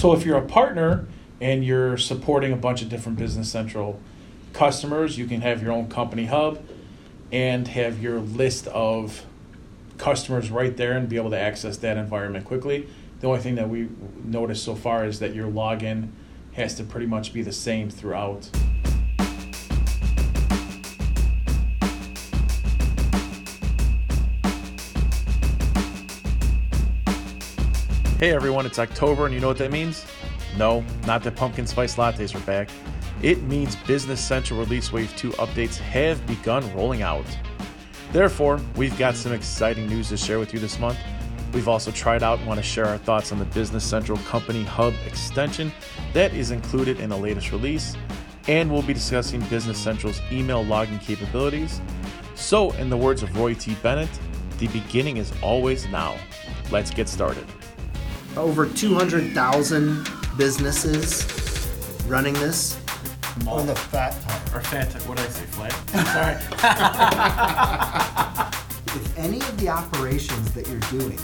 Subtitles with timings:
[0.00, 1.06] So if you're a partner
[1.42, 4.00] and you're supporting a bunch of different Business Central
[4.54, 6.64] customers, you can have your own company hub
[7.30, 9.26] and have your list of
[9.98, 12.88] customers right there and be able to access that environment quickly.
[13.20, 13.90] The only thing that we
[14.24, 16.08] noticed so far is that your login
[16.54, 18.48] has to pretty much be the same throughout.
[28.20, 30.04] Hey everyone, it's October and you know what that means?
[30.58, 32.68] No, not that pumpkin spice lattes are back.
[33.22, 37.24] It means Business Central Release Wave 2 updates have begun rolling out.
[38.12, 40.98] Therefore, we've got some exciting news to share with you this month.
[41.54, 44.64] We've also tried out and want to share our thoughts on the Business Central Company
[44.64, 45.72] Hub extension
[46.12, 47.96] that is included in the latest release,
[48.48, 51.80] and we'll be discussing Business Central's email logging capabilities.
[52.34, 53.76] So, in the words of Roy T.
[53.76, 54.10] Bennett,
[54.58, 56.18] the beginning is always now.
[56.70, 57.46] Let's get started.
[58.36, 61.26] Over 200,000 businesses
[62.06, 62.78] running this
[63.46, 64.54] on the fat part.
[64.54, 65.72] Or fat, what did I say, flat?
[66.12, 66.36] Sorry.
[68.96, 71.18] If any of the operations that you're doing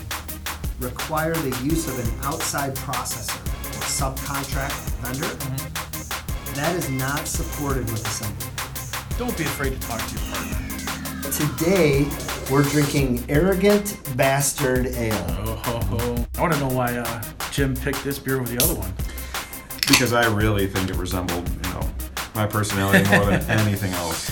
[0.79, 6.55] require the use of an outside processor or subcontract vendor, mm-hmm.
[6.55, 8.47] that is not supported with Assembly.
[9.19, 10.76] Don't be afraid to talk to your partner.
[11.33, 12.07] Today,
[12.51, 15.13] we're drinking Arrogant Bastard Ale.
[15.41, 16.27] Oh, ho, ho.
[16.39, 18.93] I want to know why uh, Jim picked this beer over the other one.
[19.89, 21.89] because I really think it resembled, you know,
[22.35, 24.31] my personality more than anything else.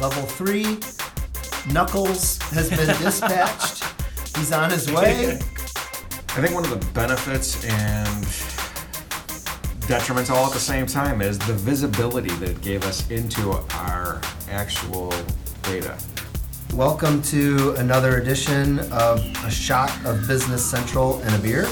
[0.00, 0.78] Level 3,
[1.72, 3.84] Knuckles has been dispatched.
[4.36, 5.32] He's on his way.
[5.32, 8.24] I think one of the benefits and
[9.88, 14.20] detriments all at the same time is the visibility that it gave us into our
[14.50, 15.12] actual
[15.62, 15.98] data.
[16.74, 21.66] Welcome to another edition of A Shot of Business Central and a Beer.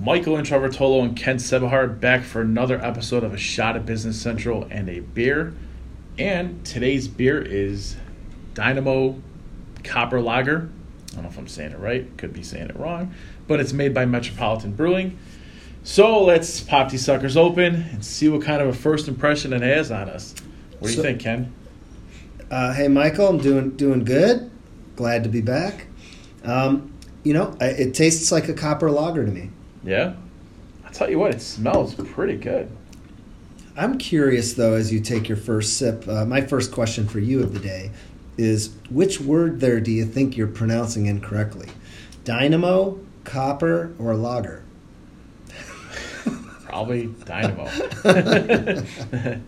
[0.00, 3.86] Michael and Trevor Tolo and Ken Sebahar back for another episode of A Shot of
[3.86, 5.54] Business Central and a Beer.
[6.18, 7.96] And today's beer is
[8.54, 9.20] Dynamo
[9.82, 10.68] Copper Lager.
[11.10, 13.14] I don't know if I'm saying it right, could be saying it wrong,
[13.48, 15.18] but it's made by Metropolitan Brewing.
[15.86, 19.62] So let's pop these suckers open and see what kind of a first impression it
[19.62, 20.34] has on us.
[20.80, 21.52] What do you think, Ken?
[22.50, 24.50] Uh, hey, Michael, I'm doing doing good.
[24.96, 25.86] Glad to be back.
[26.42, 26.92] Um,
[27.22, 29.50] you know, I- it tastes like a copper lager to me.
[29.84, 30.14] Yeah?
[30.84, 32.68] I'll tell you what, it smells pretty good.
[33.76, 36.08] I'm curious though, as you take your first sip.
[36.08, 37.92] Uh, my first question for you of the day
[38.36, 41.68] is: Which word there do you think you're pronouncing incorrectly?
[42.24, 44.64] Dynamo, copper, or lager?
[46.68, 47.68] Probably Dynamo.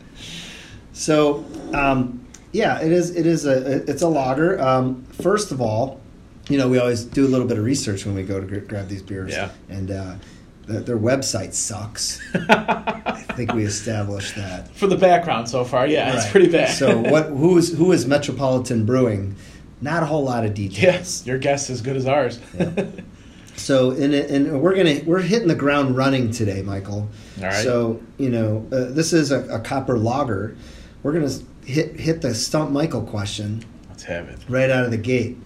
[0.98, 3.14] So, um, yeah, it is.
[3.14, 3.88] It is a.
[3.88, 4.60] It's a lager.
[4.60, 6.00] Um, first of all,
[6.48, 8.58] you know, we always do a little bit of research when we go to gr-
[8.58, 9.30] grab these beers.
[9.32, 9.50] Yeah.
[9.68, 10.16] And uh,
[10.66, 12.20] th- their website sucks.
[12.34, 14.74] I think we established that.
[14.74, 16.70] For the background so far, yeah, it's pretty bad.
[16.70, 17.26] So, what?
[17.26, 19.36] Who is who is Metropolitan Brewing?
[19.80, 20.82] Not a whole lot of details.
[20.82, 22.40] Yes, your guess is as good as ours.
[23.58, 27.08] So, and, and we're gonna we're hitting the ground running today, Michael.
[27.38, 27.52] All right.
[27.64, 30.56] So, you know, uh, this is a, a copper lager
[31.02, 31.32] We're gonna
[31.64, 33.64] hit hit the stump Michael question.
[33.88, 34.38] Let's have it.
[34.48, 35.36] right out of the gate.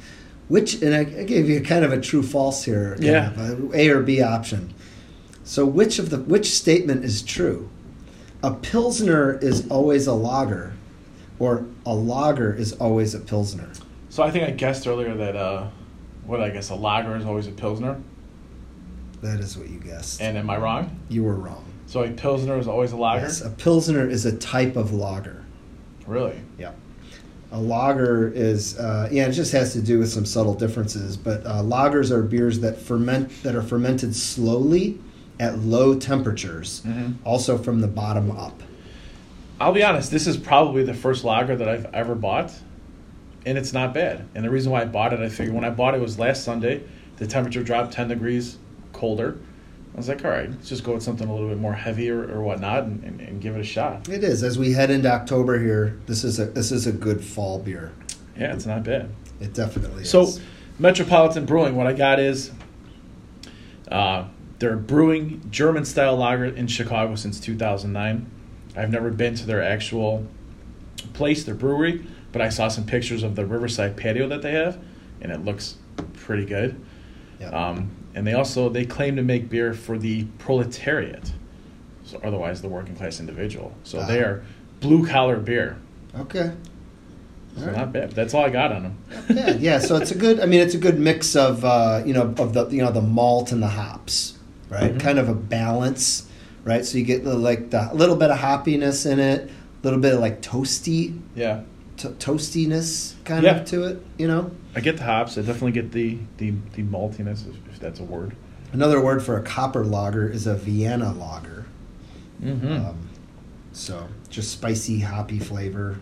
[0.48, 3.30] Which, and I, I gave you kind of a true false here, Yeah.
[3.30, 4.74] of a A or B option.
[5.44, 7.70] So, which of the which statement is true?
[8.42, 10.74] A pilsner is always a lager,
[11.38, 13.70] or a lager is always a pilsner.
[14.10, 15.68] So I think I guessed earlier that uh,
[16.26, 18.00] what I guess a lager is always a pilsner,
[19.22, 20.20] That is what you guessed.
[20.20, 20.98] and am I wrong?
[21.08, 21.64] you were wrong.
[21.86, 23.22] So a pilsner is always a lager.
[23.26, 25.42] Yes, a pilsner is a type of lager.
[26.06, 26.40] Really?
[26.58, 26.72] Yeah.
[27.52, 31.16] A lager is uh, yeah, it just has to do with some subtle differences.
[31.18, 34.98] But uh, lagers are beers that ferment that are fermented slowly
[35.38, 37.14] at low temperatures, Mhm.
[37.24, 38.62] also from the bottom up.
[39.60, 40.10] I'll be honest.
[40.10, 42.52] This is probably the first lager that I've ever bought,
[43.44, 44.26] and it's not bad.
[44.34, 46.44] And the reason why I bought it, I figured when I bought it was last
[46.44, 46.82] Sunday.
[47.16, 48.58] The temperature dropped ten degrees
[48.92, 49.38] colder.
[49.94, 52.22] I was like, all right, let's just go with something a little bit more heavier
[52.34, 54.08] or whatnot, and, and, and give it a shot.
[54.08, 55.98] It is as we head into October here.
[56.06, 57.92] This is a this is a good fall beer.
[58.36, 59.10] Yeah, it's not bad.
[59.40, 60.36] It definitely So, is.
[60.36, 60.42] So
[60.78, 62.50] Metropolitan Brewing, what I got is
[63.90, 64.24] uh,
[64.58, 68.30] they're brewing German style lager in Chicago since 2009.
[68.74, 70.26] I've never been to their actual
[71.12, 74.78] place, their brewery, but I saw some pictures of the Riverside patio that they have,
[75.20, 75.76] and it looks
[76.14, 76.80] pretty good.
[77.40, 77.48] Yeah.
[77.50, 81.32] Um, and they also they claim to make beer for the proletariat,
[82.04, 83.72] so otherwise the working class individual.
[83.84, 84.26] So they Ah.
[84.26, 84.44] are
[84.80, 85.76] blue collar beer.
[86.18, 86.52] okay.
[87.58, 87.76] So right.
[87.76, 88.12] not bad.
[88.12, 88.98] That's all I got on them.
[89.28, 89.78] yeah, yeah.
[89.78, 90.40] So it's a good.
[90.40, 93.02] I mean, it's a good mix of uh, you know of the you know the
[93.02, 94.38] malt and the hops,
[94.70, 94.94] right?
[94.94, 95.00] Mhm.
[95.00, 96.26] Kind of a balance,
[96.64, 96.82] right?
[96.82, 99.50] So you get the, like the a little bit of hoppiness in it, a
[99.84, 101.60] little bit of like toasty Yeah,
[102.02, 103.56] to- toastiness kind Yeah.
[103.60, 104.04] of to it.
[104.18, 105.36] You know, I get the hops.
[105.38, 108.34] I definitely get the the, the maltiness, if, if that's a word.
[108.72, 111.64] another word for a copper lager is a Vienna lager.
[112.42, 112.72] Mm-hmm.
[112.72, 113.08] Um,
[113.72, 115.98] so just spicy, hoppy flavor.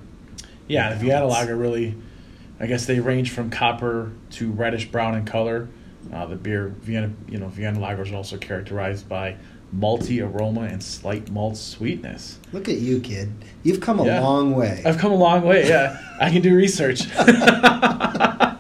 [0.69, 1.95] yeah, the Vienna lager really,
[2.59, 5.69] I guess they range from copper to reddish brown in color.
[6.13, 9.37] Uh, the beer Vienna, you know, Vienna lagers are also characterized by
[9.77, 12.39] malty aroma and slight malt sweetness.
[12.53, 13.33] Look at you, kid.
[13.63, 14.21] You've come a Yeah.
[14.21, 14.83] long way.
[14.85, 15.69] I've come a long way.
[15.69, 17.03] Yeah, I can do research.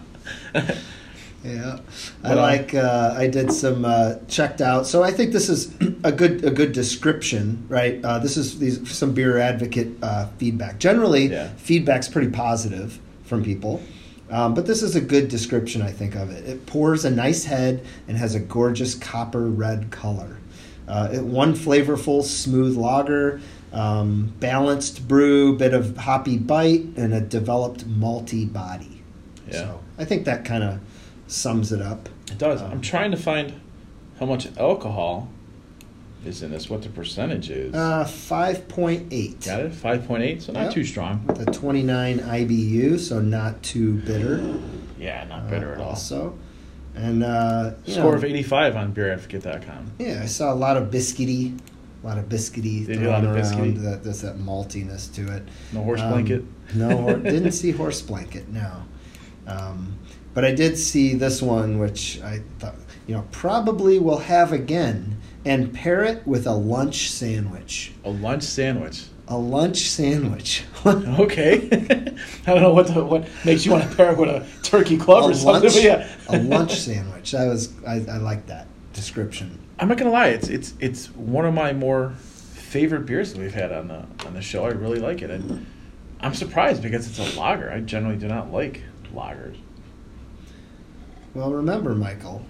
[1.42, 1.78] Yeah,
[2.22, 2.74] I uh, like.
[2.74, 4.86] Uh, I did some uh, checked out.
[4.86, 5.74] So I think this is
[6.04, 7.98] a good a good description, right?
[8.04, 10.78] Uh, this is these some beer advocate uh, feedback.
[10.78, 11.48] Generally, Yeah.
[11.56, 13.80] feedback's pretty positive from people,
[14.28, 15.80] um, but this is a good description.
[15.80, 16.46] I think of it.
[16.46, 20.36] It pours a nice head and has a gorgeous copper red color.
[20.90, 23.40] Uh, one flavorful, smooth lager,
[23.72, 29.00] um, balanced brew, bit of hoppy bite, and a developed malty body.
[29.46, 29.52] Yeah.
[29.52, 30.80] So I think that kind of
[31.28, 32.08] sums it up.
[32.30, 32.60] It does.
[32.60, 33.60] Um, I'm trying to find
[34.18, 35.28] how much alcohol
[36.26, 36.68] is in this.
[36.68, 37.72] What the percentage is?
[37.72, 39.44] Uh, 5.8.
[39.46, 39.72] Got it.
[39.72, 40.42] Five point eight.
[40.42, 40.72] So not Yep.
[40.72, 41.24] too strong.
[41.26, 44.54] The 29 IBU, so not too bitter.
[44.98, 45.88] Yeah, not bitter uh, at all.
[45.90, 46.36] Also.
[46.96, 49.92] And, uh, Score know, of 85 on beeradvocate.com.
[49.98, 51.58] Yeah, I saw a lot of biscuity.
[52.02, 53.76] A lot of biscuity They do a lot thrown of around.
[53.76, 53.82] biscuity?
[53.82, 55.42] That, there's that maltiness to it.
[55.72, 56.44] No horse Um, blanket.
[56.74, 58.48] No, didn't see horse blanket.
[58.48, 58.70] No,
[59.46, 59.98] um,
[60.34, 62.74] but I did see this one, which I thought
[63.06, 67.92] you know probably will have again, and pair it with a lunch sandwich.
[68.04, 69.04] A lunch sandwich.
[69.30, 70.64] A lunch sandwich.
[70.86, 71.68] Okay.
[72.46, 74.96] I don't know what the, what makes you want to pair it with a turkey
[74.96, 75.70] club or something.
[75.70, 76.08] lunch, yeah.
[76.28, 77.34] a lunch sandwich.
[77.34, 79.58] I was I, I like that description.
[79.78, 80.28] I'm not gonna lie.
[80.28, 82.14] It's it's it's one of my more
[82.70, 84.64] favorite beers that we've had on the on the show.
[84.64, 85.66] I really like it, and
[86.20, 87.70] I'm surprised because it's a lager.
[87.70, 88.82] I generally do not like
[89.14, 89.58] lagers.
[91.34, 92.44] Well, remember, Michael,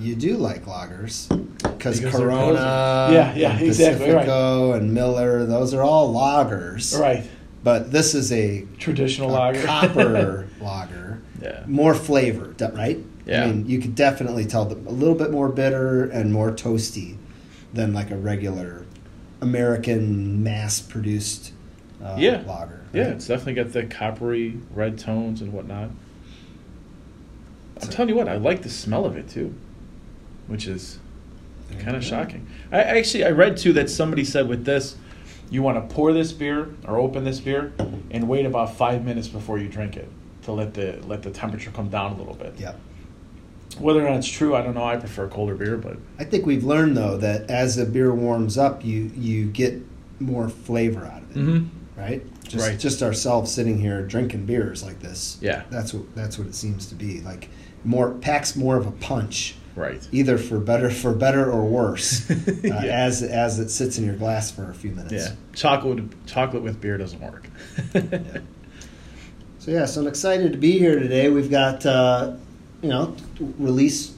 [0.00, 1.28] you do like lagers
[1.62, 4.14] because Because Corona, Yeah, yeah, and exactly, right.
[4.24, 6.98] Pacifico and Miller, those are all lagers.
[6.98, 7.24] Right.
[7.62, 9.62] But this is a, Traditional a lager.
[9.64, 11.64] copper lager, yeah.
[11.66, 12.98] more flavor, right?
[13.26, 13.44] Yeah.
[13.44, 17.16] I mean, you could definitely tell the, a little bit more bitter and more toasty
[17.74, 18.86] than like a regular
[19.42, 21.52] American mass-produced
[22.02, 22.42] uh, Yeah.
[22.46, 22.80] lager.
[22.92, 25.90] Yeah, it's definitely got the coppery red tones and whatnot.
[27.76, 29.54] I'm So- telling you what, I like the smell of it too,
[30.50, 30.98] which is
[31.78, 32.46] kind of shocking.
[32.72, 34.96] I actually I read too that somebody said with this,
[35.50, 37.72] you want to pour this beer or open this beer
[38.10, 40.08] and wait about five minutes before you drink it
[40.42, 42.54] to let the let the temperature come down a little bit.
[42.58, 42.74] Yeah.
[43.78, 44.84] Whether or not it's true, I don't know.
[44.84, 48.58] I prefer colder beer, but I think we've learned though that as the beer warms
[48.58, 49.80] up, you you get
[50.18, 52.00] more flavor out of it, mm-hmm.
[52.00, 52.22] right?
[52.44, 52.78] Just, Right.
[52.78, 55.38] Just ourselves sitting here drinking beers like this.
[55.40, 55.62] Yeah.
[55.70, 57.48] That's what that's what it seems to be like.
[57.84, 60.06] More packs more of a punch, right.
[60.12, 62.74] either for better for better or worse, uh, Yeah.
[62.84, 65.12] as as it sits in your glass for a few minutes.
[65.12, 67.46] Yeah, chocolate chocolate with beer doesn't work.
[69.58, 71.28] So yeah, so I'm excited to be here today.
[71.28, 72.34] We've got uh,
[72.82, 73.14] you know
[73.58, 74.14] release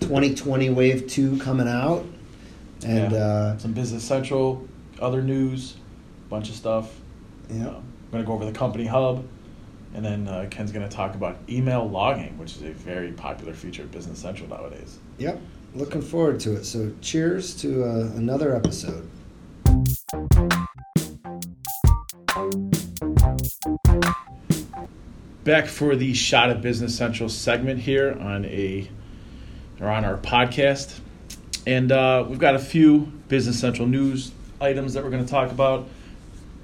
[0.00, 2.04] 2020 Wave Two coming out,
[2.84, 3.18] and Yeah.
[3.18, 4.66] uh, Some Business Central,
[5.00, 5.74] other news,
[6.30, 6.94] bunch of stuff.
[7.50, 7.68] yeah.
[7.68, 9.22] Um, I'm going to go over the company hub,
[9.94, 13.54] and then uh, Ken's going to talk about email logging, which is a very popular
[13.54, 14.98] feature of Business Central nowadays.
[15.18, 15.40] Yep,
[15.74, 16.64] looking forward to it.
[16.64, 19.08] So, cheers to uh, another episode.
[25.44, 28.88] Back for the shot of Business Central segment here on a
[29.80, 31.00] or on our podcast,
[31.66, 35.50] and uh, we've got a few Business Central news items that we're going to talk
[35.50, 35.88] about.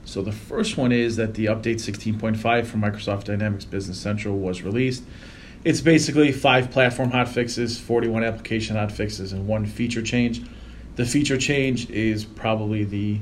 [0.05, 4.63] So the first one is that the update 16.5 for Microsoft Dynamics Business Central was
[4.63, 5.03] released.
[5.65, 10.43] It's basically five platform hotfixes, 41 application hotfixes, and one feature change.
[10.97, 13.19] The feature change is probably the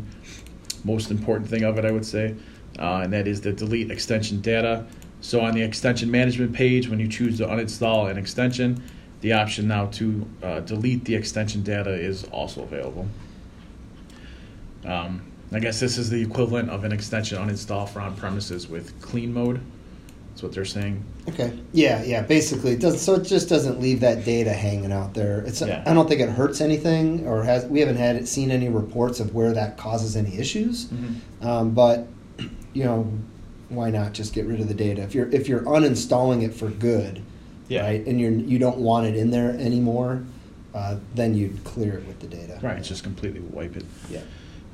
[0.84, 2.34] most important thing of it, I would say,
[2.78, 4.86] uh, and that is the delete extension data.
[5.20, 8.82] So on the extension management page, when you choose to uninstall an extension,
[9.20, 13.06] the option now to uh, delete the extension data is also available.
[14.84, 18.98] Um, I guess this is the equivalent of an extension uninstall for on premises with
[19.02, 19.60] clean mode.
[20.30, 21.04] That's what they're saying.
[21.28, 21.52] Okay.
[21.72, 22.22] Yeah, yeah.
[22.22, 25.40] Basically, it does so it just doesn't leave that data hanging out there.
[25.42, 25.82] It's Yeah.
[25.86, 29.34] I don't think it hurts anything, or has we haven't had seen any reports of
[29.34, 30.88] where that causes any issues.
[31.42, 32.06] Um, but
[32.72, 33.12] you know,
[33.68, 35.02] why not just get rid of the data?
[35.02, 37.20] If you're if you're uninstalling it for good,
[37.68, 37.82] Yeah.
[37.82, 40.22] right, and you're you don't want it in there anymore,
[40.74, 42.58] uh, then you'd clear it with the data.
[42.62, 43.84] Right, it's just completely wipe it.
[44.10, 44.20] Yeah.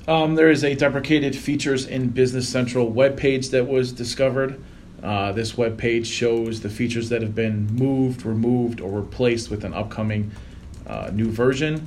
[0.08, 4.58] Um, there is a deprecated features in Business Central webpage that was discovered.
[5.02, 9.74] Uh, this webpage shows the features that have been moved, removed, or replaced with an
[9.74, 10.30] upcoming
[10.86, 11.86] uh, new version.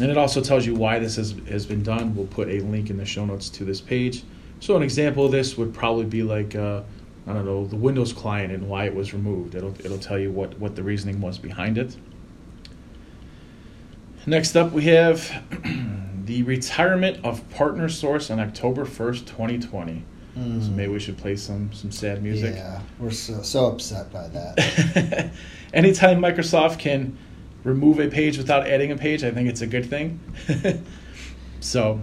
[0.00, 2.14] And it also tells you why this has, has been done.
[2.14, 4.22] We'll put a link in the show notes to this page.
[4.60, 6.82] So, an example of this would probably be like, uh,
[7.26, 9.56] I don't know, the Windows client and why it was removed.
[9.56, 11.96] It'll, it'll tell you what, what the reasoning was behind it.
[14.24, 15.32] Next up, we have
[16.24, 20.04] the retirement of Partner Source on October 1st, 2020.
[20.34, 20.40] So
[20.70, 22.56] maybe we should play some, some sad music.
[22.56, 25.30] Yeah, we're so, so upset by that.
[25.72, 27.16] Anytime Microsoft can
[27.62, 30.18] remove a page without adding a page, I think it's a good thing.
[31.60, 32.00] so,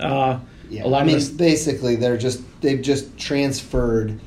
[0.00, 4.18] uh, Yeah, a lot I mean, this, basically, they're just they've just transferred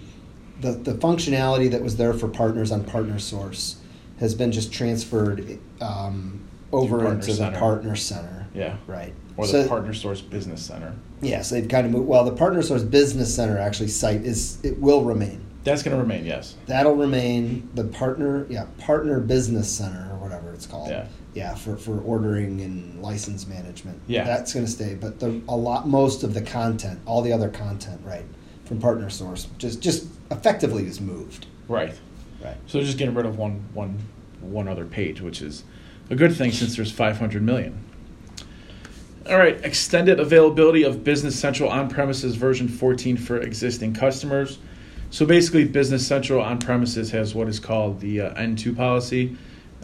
[0.61, 3.81] the the functionality that was there for partners on Partner Source
[4.21, 6.39] has been just transferred um,
[6.71, 8.40] over into the Partner Center.
[8.53, 9.13] Yeah, Right.
[9.37, 10.93] or the So- Partner Source Business Center.
[11.21, 12.07] Yes, they've kind of moved.
[12.07, 15.41] Well, the Partner Source Business Center actually site is it will remain.
[15.63, 16.55] That's going to remain, yes.
[16.65, 17.69] That'll remain.
[17.75, 20.89] The partner, yeah, Partner Business Center or whatever it's called.
[20.89, 21.05] Yeah.
[21.35, 24.01] Yeah, for, for ordering and license management.
[24.07, 24.23] Yeah.
[24.23, 27.47] That's going to stay, but the a lot most of the content, all the other
[27.47, 28.25] content, right,
[28.65, 31.45] from Partner Source, just just effectively is moved.
[31.67, 31.93] Right.
[32.43, 32.57] Right.
[32.65, 33.99] So they're just getting rid of one, one,
[34.41, 35.63] one other page, which is
[36.09, 37.77] a good thing since there's 500 million.
[39.29, 44.57] All right, extended availability of Business Central on premises version 14 for existing customers.
[45.11, 49.37] So basically, Business Central on premises has what is called the uh, N2 policy.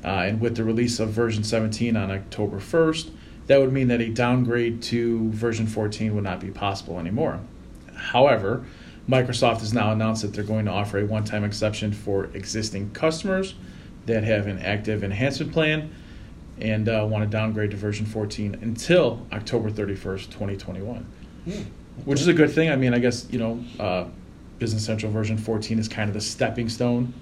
[0.04, 3.12] Uh, and with the release of version 17 on October 1st,
[3.46, 7.40] that would mean that a downgrade to version 14 would not be possible anymore.
[7.94, 8.66] However,
[9.08, 12.90] Microsoft has now announced that they're going to offer a one time exception for existing
[12.92, 13.54] customers
[14.08, 15.92] that have an active enhancement plan
[16.60, 21.06] and uh, want to downgrade to version 14 until October 31st, 2021,
[22.06, 22.70] which is a good thing.
[22.70, 24.06] I mean, I guess, you know, uh,
[24.60, 27.14] Business Central version 14 is kind of the stepping stone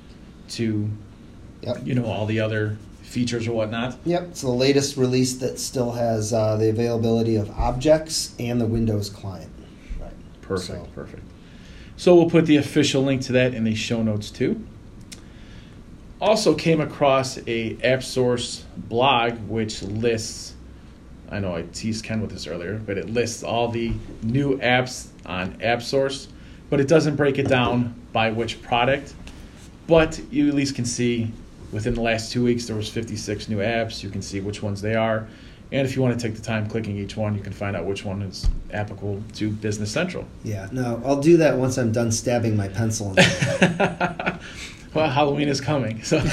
[0.49, 0.89] to,
[1.61, 1.77] Yep.
[1.85, 3.97] you know, all the other features or whatnot.
[4.05, 4.23] Yep.
[4.29, 9.09] It's the latest release that still has uh, the availability of objects and the Windows
[9.09, 9.51] client.
[9.99, 10.11] Right.
[10.41, 11.23] Perfect, So- perfect.
[11.97, 14.61] So we'll put the official link to that in the show notes too.
[16.21, 20.55] Also came across a AppSource blog which lists
[21.29, 25.07] I know I teased Ken with this earlier, but it lists all the new apps
[25.25, 26.27] on AppSource,
[26.69, 29.13] but it doesn't break it down by which product.
[29.87, 31.31] But you at least can see
[31.71, 34.03] within the last two weeks there was 56 new apps.
[34.03, 35.27] You can see which ones they are,
[35.71, 37.85] and if you want to take the time clicking each one, you can find out
[37.85, 40.25] which one is applicable to Business Central.
[40.43, 40.69] Yeah.
[40.71, 43.15] No, I'll do that once I'm done stabbing my pencil.
[44.95, 46.01] Well, Halloween is coming.
[46.03, 46.19] So,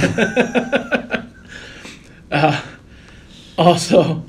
[2.31, 2.63] uh,
[3.59, 4.25] also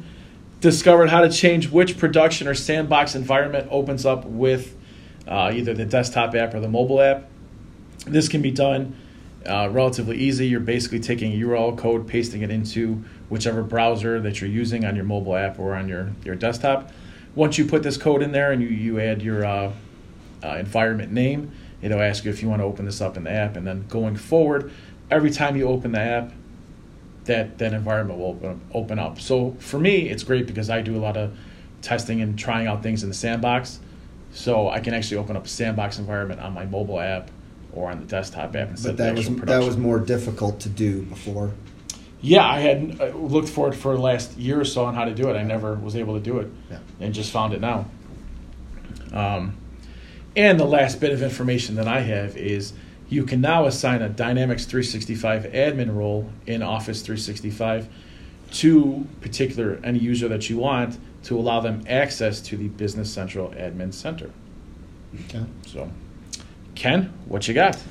[0.59, 4.75] discovered how to change which production or sandbox environment opens up with
[5.27, 7.29] uh, either the desktop app or the mobile app.
[8.07, 8.95] This can be done
[9.45, 10.47] uh, relatively easy.
[10.47, 14.95] You're basically taking a URL code, pasting it into whichever browser that you're using on
[14.95, 16.91] your mobile app or on your, your desktop.
[17.35, 19.71] Once you put this code in there and you, you add your uh,
[20.43, 21.51] uh, environment name,
[21.83, 23.55] it'll ask you if you want to open this up in the app.
[23.55, 24.71] And then going forward,
[25.11, 26.31] every time you open the app,
[27.25, 29.19] that, that environment will open, open up.
[29.19, 31.37] So for me, it's great because I do a lot of
[31.81, 33.79] testing and trying out things in the sandbox.
[34.33, 37.29] So I can actually open up a sandbox environment on my mobile app
[37.73, 40.59] or on the desktop app instead but that of was actual that was more difficult
[40.61, 41.51] to do before.
[42.21, 45.03] Yeah, I had uh, looked for it for the last year or so on how
[45.05, 45.35] to do it.
[45.35, 46.79] I never was able to do it, Yeah.
[47.01, 47.85] and just found it now.
[49.11, 49.57] Um,
[50.35, 52.73] and the last bit of information that I have is
[53.09, 57.87] you can now assign a Dynamics 365 admin role in Office 365
[58.53, 63.49] to particular any user that you want to allow them access to the Business Central
[63.49, 64.31] Admin Center.
[65.25, 65.43] Okay.
[65.67, 65.89] So,
[66.75, 67.81] Ken, what you got?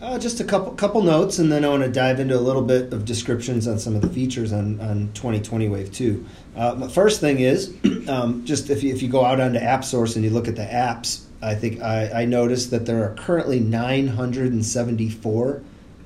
[0.00, 2.62] Uh, just a couple couple notes, and then I want to dive into a little
[2.62, 6.26] bit of descriptions on some of the features on, on 2020 Wave 2.
[6.56, 7.74] Uh, the first thing is,
[8.08, 10.64] um, just if you, if you go out onto AppSource and you look at the
[10.64, 15.62] apps, I think I, I noticed that there are currently 974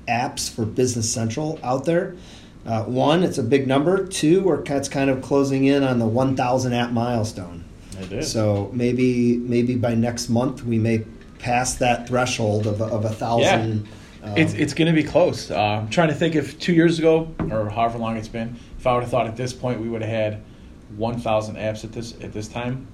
[0.07, 2.15] apps for Business Central out there.
[2.65, 4.05] Uh, one, it's a big number.
[4.05, 7.63] Two, we're it's kind of closing in on the 1,000 app milestone.
[8.21, 11.05] So maybe maybe by next month we may
[11.39, 13.87] pass that threshold of of a thousand.
[14.23, 15.51] um, It's it's going to be close.
[15.51, 18.85] Uh, I'm trying to think if two years ago or however long it's been, if
[18.85, 20.41] I would have thought at this point we would have had
[20.97, 22.87] 1,000 apps at this at this time,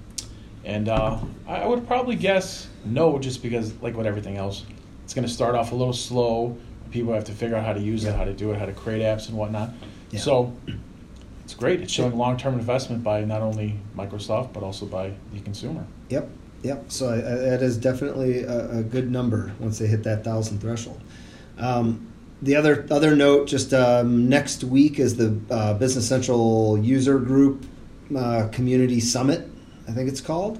[0.65, 4.65] And uh, I would probably guess no, just because, like with everything else,
[5.03, 6.57] it's going to start off a little slow.
[6.91, 8.11] People have to figure out how to use Yeah.
[8.11, 9.71] it, how to do it, how to create apps and whatnot.
[10.11, 10.19] Yeah.
[10.19, 10.53] So
[11.43, 11.81] it's great.
[11.81, 15.85] It's showing long term investment by not only Microsoft, but also by the consumer.
[16.09, 16.29] Yep,
[16.63, 16.85] yep.
[16.87, 20.59] So I, I, that is definitely a, a good number once they hit that thousand
[20.59, 20.99] threshold.
[21.59, 27.19] Um, the other other note, just um, next week is the uh, Business Central User
[27.19, 27.65] Group
[28.15, 29.47] uh, Community Summit.
[29.87, 30.59] I think it's called,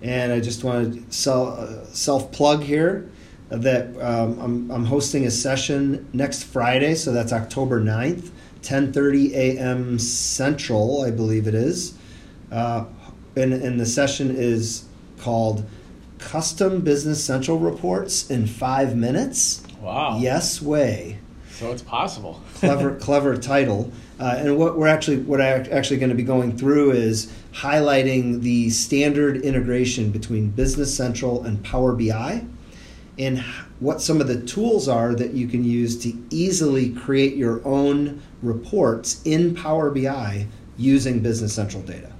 [0.00, 3.10] and I just want to sell, uh, self plug here
[3.50, 8.30] that um, I'm, I'm hosting a session next Friday, so that's October 9th,
[8.62, 9.98] 10:30 a.m.
[9.98, 11.94] Central, I believe it is.
[12.50, 12.84] Uh,
[13.36, 14.84] and, and the session is
[15.18, 15.66] called
[16.18, 19.62] Custom Business Central Reports in Five Minutes.
[19.80, 20.18] Wow.
[20.18, 21.18] Yes way.
[21.50, 22.42] So it's possible.
[22.54, 23.92] Clever, clever title.
[24.18, 28.40] Uh, and what we're actually, what I'm actually going to be going through is highlighting
[28.42, 32.44] the standard integration between Business Central and Power BI,
[33.18, 33.38] and
[33.80, 38.22] what some of the tools are that you can use to easily create your own
[38.42, 40.46] reports in Power BI
[40.78, 42.10] using Business Central data.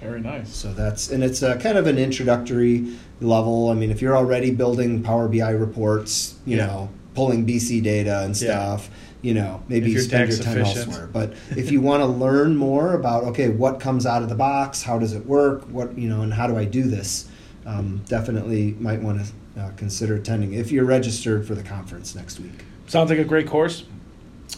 [0.00, 0.54] Very nice.
[0.54, 2.86] So that's and it's a kind of an introductory
[3.20, 3.70] level.
[3.70, 6.66] I mean, if you're already building Power BI reports, you Yeah.
[6.66, 8.78] know, pulling BC data and Yeah.
[9.24, 10.88] You know, maybe you spend your time efficient.
[10.88, 11.08] elsewhere.
[11.10, 14.82] But if you want to learn more about okay, what comes out of the box,
[14.82, 17.30] how does it work, what you know, and how do I do this,
[17.64, 22.38] um, definitely might want to uh, consider attending if you're registered for the conference next
[22.38, 22.66] week.
[22.86, 23.84] Sounds like a great course.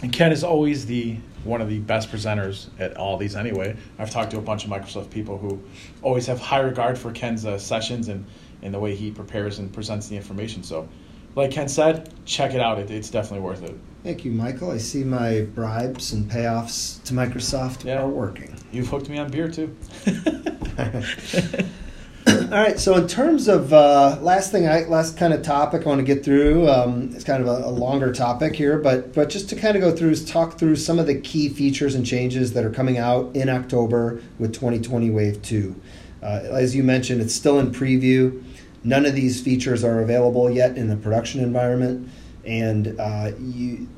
[0.02, 3.76] And Ken is always the one of the best presenters at all these anyway.
[4.00, 5.62] I've talked to a bunch of Microsoft people who
[6.02, 8.26] always have high regard for Ken's uh, sessions and,
[8.62, 10.64] and the way he prepares and presents the information.
[10.64, 10.88] So,
[11.36, 12.80] like Ken said, check it out.
[12.80, 13.78] It, it's definitely worth it.
[14.06, 14.70] Thank you, Michael.
[14.70, 18.02] I see my bribes and payoffs to Microsoft Yeah.
[18.02, 18.54] are working.
[18.70, 19.76] You've hooked me on beer too.
[22.28, 22.78] All right.
[22.78, 26.04] So in terms of uh, last thing, I last kind of topic I want to
[26.04, 26.68] get through.
[26.70, 29.82] Um, it's kind of a, a longer topic here, but but just to kind of
[29.82, 32.98] go through, is talk through some of the key features and changes that are coming
[32.98, 35.74] out in October with 2020 Wave Two.
[36.22, 38.40] Uh, as you mentioned, it's still in preview.
[38.84, 42.08] None of these features are available yet in the production environment,
[42.44, 43.88] and uh, you.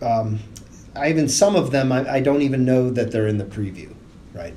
[0.00, 0.38] Um,
[0.94, 3.94] I even some of them I, I don't even know that they're in the preview,
[4.34, 4.54] right?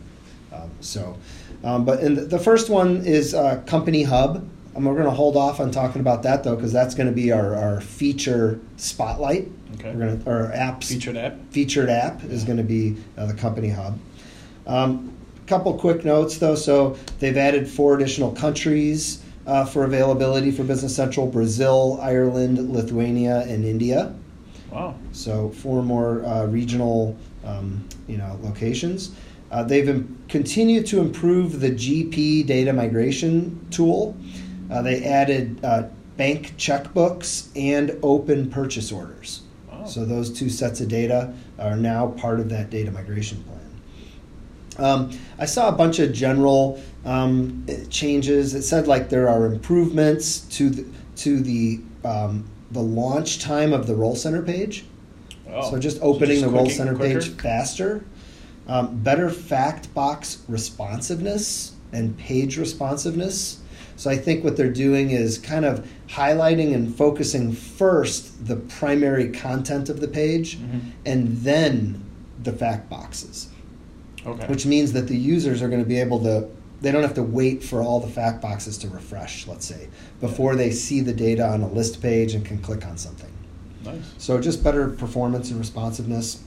[0.52, 1.18] Um, so,
[1.64, 4.48] um, but in the, the first one is uh, Company Hub.
[4.76, 7.14] And we're going to hold off on talking about that though, because that's going to
[7.16, 9.48] be our, our feature spotlight.
[9.76, 9.94] Okay.
[9.94, 11.38] We're going to our apps Featured app.
[11.50, 13.98] featured app is going to be uh, the Company Hub.
[14.68, 15.16] Um,
[15.48, 16.56] couple quick notes though.
[16.56, 23.42] So they've added four additional countries uh, for availability for Business Central: Brazil, Ireland, Lithuania,
[23.42, 24.14] and India.
[24.76, 24.96] Wow.
[25.14, 29.16] So four more uh, regional, um, you know, locations.
[29.50, 34.18] Uh, they've im- continued to improve the GP data migration tool.
[34.70, 35.84] Uh, they added uh,
[36.18, 39.44] bank checkbooks and open purchase orders.
[39.72, 39.86] Wow.
[39.86, 43.62] So those two sets of data are now part of that data migration plan.
[44.78, 48.54] Um, I saw a bunch of general um, changes.
[48.54, 50.86] It said like there are improvements to the,
[51.18, 54.86] to the um, the launch time of the Role Center page.
[55.50, 55.72] Oh.
[55.72, 57.20] So just opening just the Role Center quicker?
[57.22, 58.04] page faster.
[58.68, 63.60] Um, better fact box responsiveness and page responsiveness.
[63.96, 69.30] So I think what they're doing is kind of highlighting and focusing first the primary
[69.30, 70.82] content of the page Mhm.
[71.06, 72.02] and then
[72.44, 73.48] the fact boxes
[74.26, 74.46] Okay.
[74.48, 76.48] which means that the users are going to be able to
[76.82, 79.88] they don't have to wait for all the fact boxes to refresh let's say
[80.22, 83.32] before they see the data on a list page and can click on something
[83.84, 83.96] nice.
[84.18, 86.44] so just better performance and responsiveness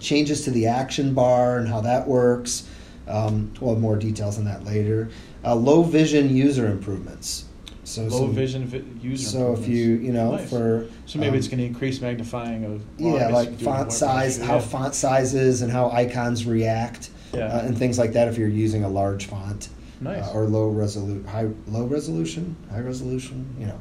[0.00, 2.68] changes to the action bar and how that works
[3.08, 5.10] um, we'll have more details on that later
[5.44, 7.46] uh, low vision user improvements
[7.84, 9.28] so Low some- vision vi- user.
[9.28, 10.48] so if you you know Nice.
[10.48, 14.38] for So maybe um, it's going to increase magnifying of well, yeah, like font size,
[14.38, 14.60] how yeah.
[14.60, 17.46] font sizes and how icons react, Yeah.
[17.46, 18.28] uh, and things like that.
[18.28, 19.68] If you're using a large font,
[20.00, 20.24] Nice.
[20.26, 23.78] uh, or low resolution, high low resolution, high resolution, you know,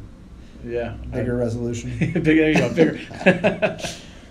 [0.66, 0.96] Yeah.
[1.12, 1.92] bigger resolution.
[2.00, 2.20] bigger.
[2.22, 2.70] There you go.
[2.74, 3.00] Bigger.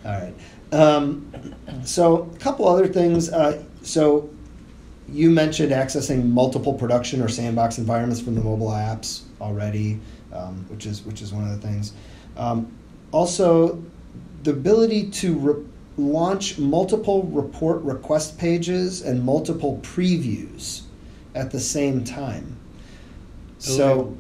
[0.05, 0.35] All right.
[0.73, 1.31] Um,
[1.85, 3.29] so a couple other things.
[3.31, 4.31] Uh, so
[5.09, 9.99] you mentioned accessing multiple production or sandbox environments from the mobile apps already,
[10.33, 11.93] um, which is which is one of the things.
[12.37, 12.73] Um,
[13.13, 13.83] also,
[14.45, 15.65] the ability to re-
[16.09, 20.83] launch multiple report request pages and multiple previews
[21.35, 22.57] at the same time.
[23.59, 24.17] So.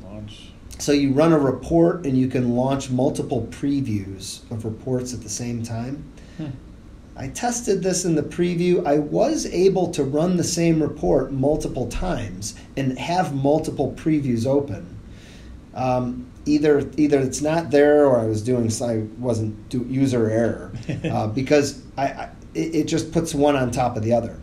[0.78, 5.28] So you run a report and you can launch multiple previews of reports at the
[5.28, 6.02] same time.
[6.38, 6.46] Hmm.
[7.16, 8.86] I tested this in the preview.
[8.86, 14.96] I was able to run the same report multiple times and have multiple previews open.
[15.74, 20.72] Um, either either it's not there or I was doing I wasn't do, user error
[21.04, 24.36] uh, because I, I it, it, just puts one on top of the other.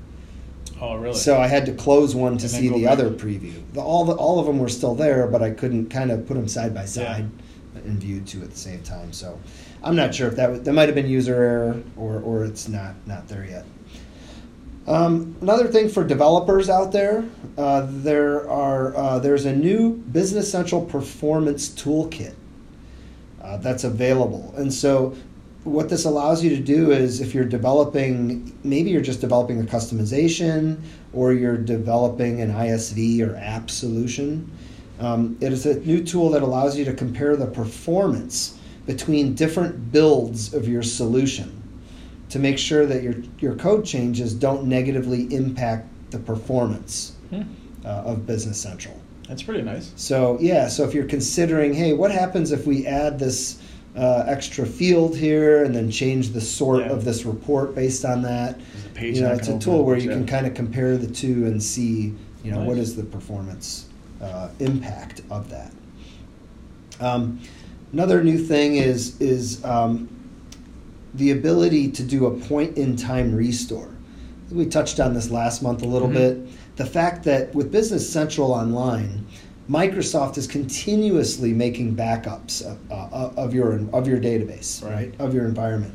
[0.79, 1.15] Oh, really?
[1.15, 2.93] So I had to close one to And see the back.
[2.93, 3.61] other preview.
[3.73, 6.35] The, all the, all of them were still there, but I couldn't kind of put
[6.35, 7.29] them side by side
[7.75, 9.11] and view two at the same time.
[9.11, 9.39] So
[9.83, 12.67] I'm not sure if that was, that might have been user error or or it's
[12.67, 13.65] not not there yet.
[14.87, 17.25] Um, another thing for developers out there,
[17.57, 22.33] uh, there are uh, there's a new Business Central Performance Toolkit
[23.41, 25.13] uh, that's available, and so
[25.65, 29.65] what this allows you to do is if you're developing, maybe you're just developing a
[29.65, 30.79] customization
[31.11, 34.49] or you're developing an ISV or app solution.
[35.01, 39.91] Um, it is a new tool that allows you to compare the performance between different
[39.91, 41.56] builds of your solution
[42.29, 47.41] to make sure that your, your code changes don't negatively impact the performance Hmm.
[47.85, 48.95] uh, of Business Central.
[49.27, 49.91] That's pretty nice.
[49.97, 53.61] So yeah, so if you're considering, hey, what happens if we add this
[53.97, 56.91] uh, extra field here and then change the sort Yeah.
[56.91, 58.59] of this report based on that?
[58.99, 60.15] You know, it's a tool where you Yeah.
[60.15, 62.13] can kind of compare the two and see,
[62.43, 62.87] you know, what Nice.
[62.89, 63.85] is the performance
[64.21, 65.71] uh, impact of that.
[66.99, 67.39] Um,
[67.93, 70.07] another new thing is is um,
[71.17, 73.89] the ability to do a point in time restore.
[74.51, 76.13] We touched on this last month a little Mhm.
[76.13, 76.47] bit.
[76.77, 79.25] The fact that with Business Central Online,
[79.69, 84.93] Microsoft is continuously making backups of, uh, of your of your database, Right.
[84.93, 85.93] right, of your environment.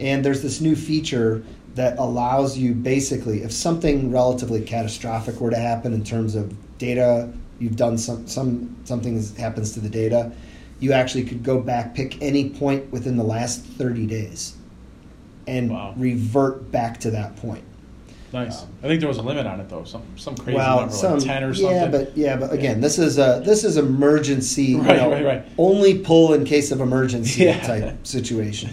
[0.00, 1.42] And there's this new feature
[1.76, 7.28] that allows you basically, if something relatively catastrophic were to happen in terms of data,
[7.60, 10.32] you've done some some something happens to the data,
[10.84, 14.54] you actually could go back, pick any point within the last 30 days,
[15.46, 15.94] and Wow.
[15.96, 17.64] revert back to that point.
[18.34, 18.62] Nice.
[18.62, 19.84] Um, I think there was a limit on it though.
[19.84, 21.72] Some some crazy well, number, some like ten or something.
[21.76, 25.24] yeah, but yeah, but again, this is a this is emergency, you Right, know, right,
[25.24, 25.44] right.
[25.56, 27.60] only pull in case of emergency Yeah.
[27.64, 28.70] type situation.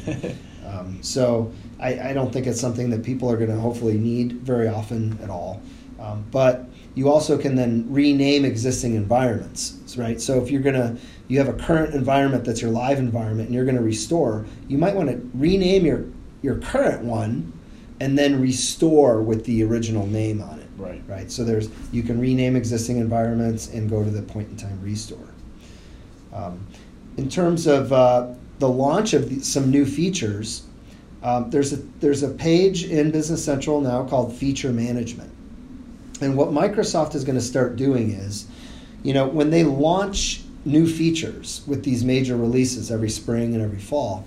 [0.67, 4.33] Um, so I, I don't think it's something that people are going to hopefully need
[4.41, 5.61] very often at all.
[5.99, 10.19] Um, but you also can then rename existing environments, right?
[10.19, 10.97] So if you're going to
[11.31, 14.77] you have a current environment that's your live environment and you're going to restore, you
[14.77, 16.05] might want to rename your
[16.41, 17.53] your current one
[18.01, 21.01] and then restore with the original name on it right.
[21.07, 21.31] right?
[21.31, 25.29] So there's you can rename existing environments and go to the point in time restore.
[26.33, 26.65] Um,
[27.17, 30.63] in terms of uh, the launch of the, some new features,
[31.23, 35.31] um, there's a there's a page in Business Central now called Feature Management,
[36.19, 38.47] and what Microsoft is going to start doing is,
[39.03, 43.79] you know, when they launch new features with these major releases every spring and every
[43.79, 44.25] fall,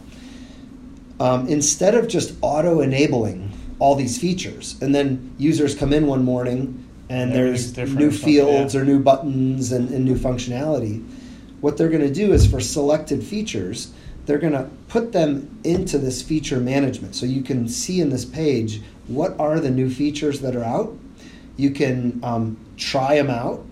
[1.20, 6.24] um, instead of just auto enabling all these features and then users come in one
[6.24, 8.80] morning and there's new fields yeah.
[8.80, 11.04] or new buttons and, and new functionality
[11.60, 13.92] what they're going to do is for selected features
[14.26, 17.14] they're going to put them into this feature management.
[17.14, 20.96] So you can see in this page what are the new features that are out.
[21.56, 23.64] You can um, try them out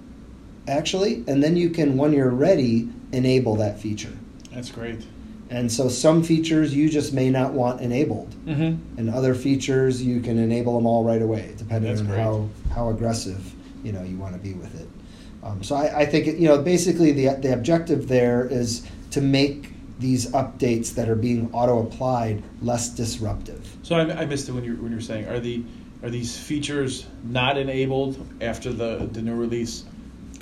[0.69, 4.13] actually and then you can when you're ready enable that feature
[4.53, 5.05] That's great.
[5.51, 8.99] and so some features you just may not want enabled Mm-hmm.
[8.99, 12.19] and other features you can enable them all right away depending That's on great.
[12.21, 13.53] how, how aggressive
[13.85, 14.89] you know you want to be with it
[15.45, 19.21] um, so I, I think it, you know basically the, the objective there is to
[19.21, 24.53] make these updates that are being auto applied less disruptive So I, I missed it
[24.53, 25.65] when you when you were saying are the
[26.03, 29.85] are these features not enabled after the the new release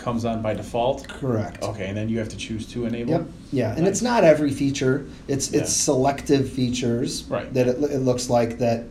[0.01, 1.07] comes on by default?
[1.09, 3.13] correct Okay, and then you have to choose to enable.
[3.13, 3.27] Yep.
[3.53, 3.89] Yeah, and Nice.
[3.91, 5.07] it's not every feature.
[5.29, 5.61] It's Yeah.
[5.61, 7.53] it's selective features Right.
[7.55, 8.85] that it, it looks like that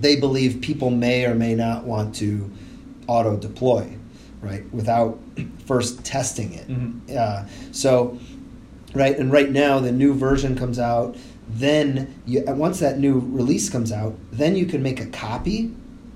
[0.00, 2.50] they believe people may or may not want to
[3.06, 3.86] auto deploy,
[4.42, 5.18] right, without
[5.66, 6.68] first testing it.
[6.68, 7.16] Mhm.
[7.16, 8.18] Uh, so,
[8.94, 11.16] right, and right now the new version comes out.
[11.50, 15.70] Then you, once that new release comes out, then you can make a copy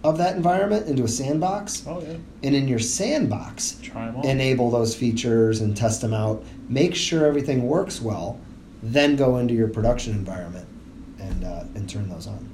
[0.05, 2.17] of that environment into a sandbox, Oh yeah.
[2.43, 6.43] and in your sandbox, Try them enable those features and test them out.
[6.69, 8.41] Make sure everything works well.
[8.83, 10.67] Then go into your production environment
[11.21, 12.49] and uh, and turn those on.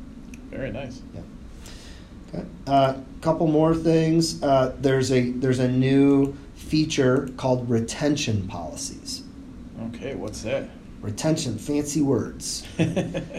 [0.50, 1.00] Very nice.
[1.14, 1.20] Yeah.
[2.34, 2.46] Okay.
[2.66, 4.42] A uh, couple more things.
[4.42, 9.22] Uh, there's a there's a new feature called retention policies.
[9.94, 10.68] Okay, what's that?
[11.00, 12.66] Retention, fancy words.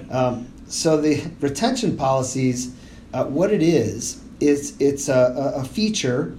[0.10, 2.74] Um, so the retention policies,
[3.14, 6.36] uh, what it is, is it's a, a feature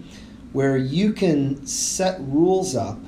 [0.52, 2.98] where you can set rules up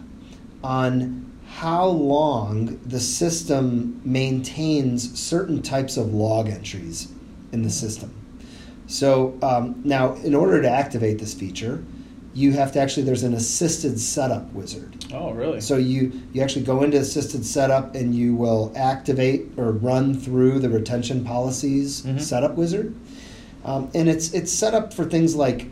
[0.63, 7.09] on how long the system maintains certain types of log entries
[7.53, 8.13] in the system.
[8.87, 11.83] So um, now, in order to activate this feature,
[12.35, 15.05] you have to actually there's an assisted setup wizard.
[15.13, 15.61] Oh, really?
[15.61, 20.61] So you you actually go into assisted setup and you will activate or run through
[20.61, 22.21] the retention policies Mhm.
[22.21, 22.95] setup wizard,
[23.65, 25.67] um, and it's it's set up for things like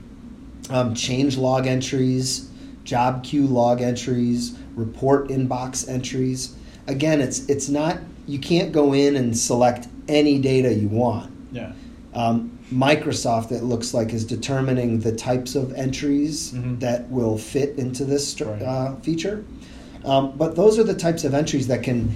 [0.70, 2.48] um, change log entries,
[2.85, 6.55] job queue log entries, report inbox entries.
[6.87, 11.31] Again, it's it's not you can't go in and select any data you want.
[11.53, 11.72] yeah.
[12.14, 16.81] Um, Microsoft, it looks like, is determining the types of entries Mhm.
[16.81, 19.44] that will fit into this uh, feature.
[20.05, 22.11] Um, but those are the types of entries that can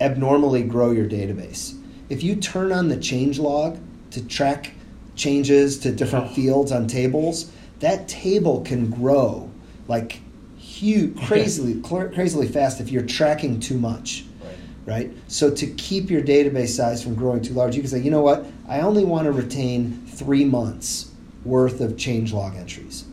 [0.00, 1.74] abnormally grow your database.
[2.08, 3.78] If you turn on the change log
[4.12, 4.72] to track
[5.18, 9.50] changes to different fields on tables, that table can grow
[9.88, 10.20] like
[10.58, 14.56] huge, crazily, cra- crazily fast if you're tracking too much Right.
[14.86, 15.16] right?
[15.26, 18.22] So to keep your database size from growing too large, you can say, you know
[18.22, 18.46] what?
[18.68, 21.10] I only want to retain three months
[21.44, 23.04] worth of change log entries.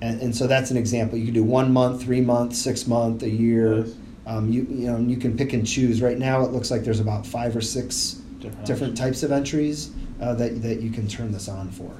[0.00, 1.18] And, and so that's an example.
[1.18, 3.76] You can do one month, three months, six month, a year.
[3.76, 3.94] Nice.
[4.26, 6.00] Um, you you know you can pick and choose.
[6.00, 9.90] Right now, it looks like there's about five or six Different different types of entries
[10.20, 11.90] uh, that that you can turn this on for.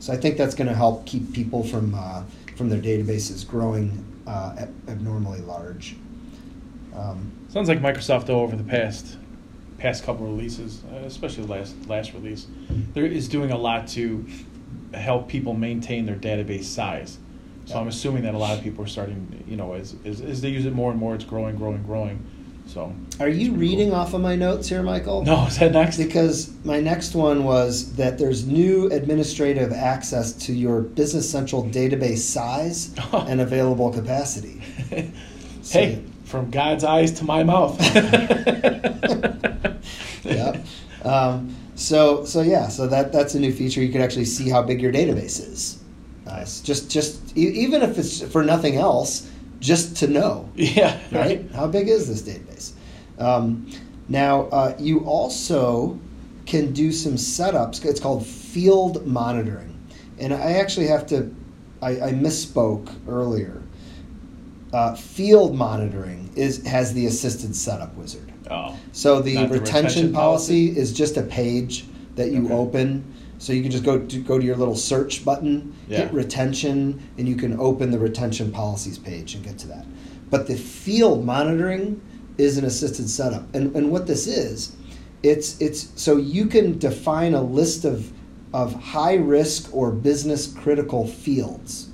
[0.00, 2.22] So I think that's going to help keep people from uh,
[2.56, 5.96] from their databases growing uh, abnormally large.
[6.94, 9.16] Um, Sounds like Microsoft though over the past
[9.78, 12.46] past couple releases, uh, especially the last last release,
[12.94, 14.24] there is doing a lot to
[14.94, 17.18] help people maintain their database size.
[17.66, 20.40] So I'm assuming that a lot of people are starting, you know, as, as, as
[20.40, 22.24] they use it more and more, it's growing, growing, growing.
[22.66, 23.98] So Are you reading cool.
[23.98, 25.24] off of my notes here, Michael?
[25.24, 25.96] no, is that next?
[25.98, 32.18] Because my next one was that there's new administrative access to your Business Central database
[32.18, 34.60] size and available capacity.
[35.62, 37.76] So- hey, from God's eyes to my mouth.
[40.24, 40.60] yeah.
[41.02, 43.82] Um, so so yeah, so that that's a new feature.
[43.82, 45.82] You can actually see how big your database is.
[46.24, 46.60] Nice.
[46.60, 49.28] just just even if it's for nothing else,
[49.60, 50.48] just to know.
[50.54, 51.50] yeah, right?
[51.52, 52.72] How big is this database?
[53.18, 53.70] Um,
[54.08, 55.98] now, uh, you also
[56.44, 57.84] can do some setups.
[57.84, 59.72] It's called field monitoring.
[60.18, 61.34] And I actually have to,
[61.82, 63.62] I, I misspoke earlier.
[64.72, 68.32] Uh, field monitoring is has the assisted setup wizard.
[68.50, 70.80] Oh, So the, Not the retention, retention policy, policy?
[70.80, 72.54] is just a page that you Okay.
[72.54, 73.14] open.
[73.38, 75.98] So you can just go to go to your little search button, Yeah.
[76.02, 79.84] hit retention, and you can open the retention policies page and get to that.
[80.30, 82.00] But the field monitoring
[82.38, 84.72] is an assisted setup, and and what this is,
[85.22, 88.10] it's it's so you can define a list of
[88.54, 91.88] of high risk or business critical fields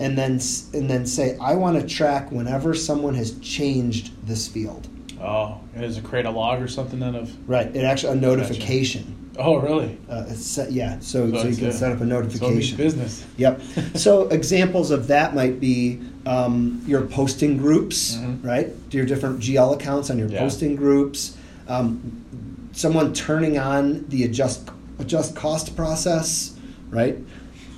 [0.00, 0.40] and then
[0.72, 4.88] and then say I want to track whenever someone has changed this field.
[5.20, 7.32] oh, and does it create a log or something then of?
[7.48, 7.66] Right.
[7.74, 9.23] It actually a notification.
[9.38, 9.98] Oh, really?
[10.08, 10.98] Uh, set, yeah.
[11.00, 12.76] So, so, you can set up a So notification.
[12.76, 13.24] business.
[13.36, 13.60] Yep.
[13.96, 18.44] So examples of that might be um, your posting groups, Mhm.
[18.44, 18.68] right?
[18.90, 20.38] Your different GL accounts on your Yeah.
[20.38, 21.36] posting groups.
[21.68, 22.22] Um,
[22.72, 24.68] someone turning on the adjust
[24.98, 26.54] adjust cost process,
[26.90, 27.18] right?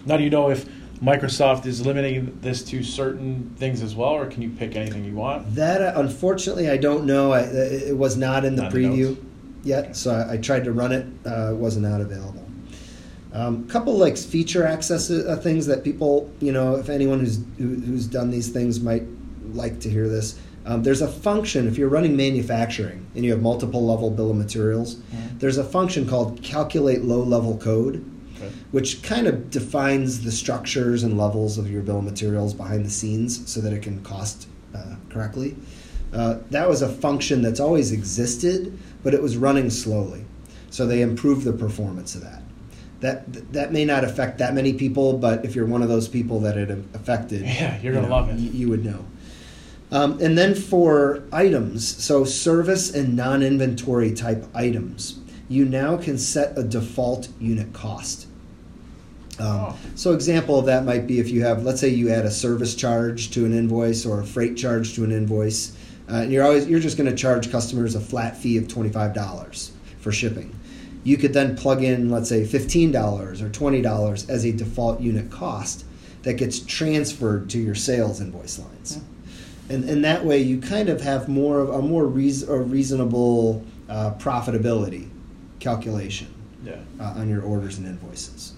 [0.05, 0.67] Now, do you know if
[1.03, 5.15] Microsoft is limiting this to certain things as well, or can you pick anything you
[5.15, 5.55] want?
[5.55, 7.33] That uh, unfortunately I don't know.
[7.33, 9.17] I, it was not in the Not preview.
[9.65, 11.07] Yet, so I, I tried to run it.
[11.27, 12.45] Uh, was not out available.
[13.33, 17.39] A um, couple like feature access uh, things that people, you know, if anyone who's
[17.59, 19.03] who, who's done these things might
[19.53, 20.39] like to hear this.
[20.65, 24.37] Um, there's a function if you're running manufacturing and you have multiple level bill of
[24.37, 24.97] materials.
[24.97, 25.39] Mhm.
[25.39, 28.05] There's a function called calculate low level code
[28.37, 28.51] Okay.
[28.71, 32.91] which kind of defines the structures and levels of your bill of materials behind the
[32.91, 35.57] scenes so that it can cost uh, correctly.
[36.13, 40.25] Uh, that was a function that's always existed, but it was running slowly.
[40.71, 42.43] So they improved the performance of that.
[43.01, 46.41] That that may not affect that many people, but if you're one of those people
[46.41, 48.39] that it affected, Yeah, you're gonna know, love it.
[48.39, 49.05] You, you would know.
[49.93, 56.59] Um, and then for items, so service and non-inventory type items, you now can set
[56.59, 58.27] a default unit cost.
[59.39, 59.79] Um, Oh.
[59.95, 62.75] So example of that might be if you have, let's say you add a service
[62.75, 65.77] charge to an invoice or a freight charge to an invoice,
[66.11, 68.91] uh, and you're always you're just going to charge customers a flat fee of twenty
[68.91, 70.55] five dollars for shipping.
[71.05, 75.01] You could then plug in, let's say, fifteen dollars or twenty dollars as a default
[75.01, 75.85] unit cost
[76.23, 79.01] that gets transferred to your sales invoice lines,
[79.69, 83.65] and and that way you kind of have more of a more reas- or reasonable
[83.89, 85.09] uh, profitability
[85.61, 86.27] calculation
[86.65, 86.77] Yeah.
[87.01, 88.53] uh, on your orders and invoices.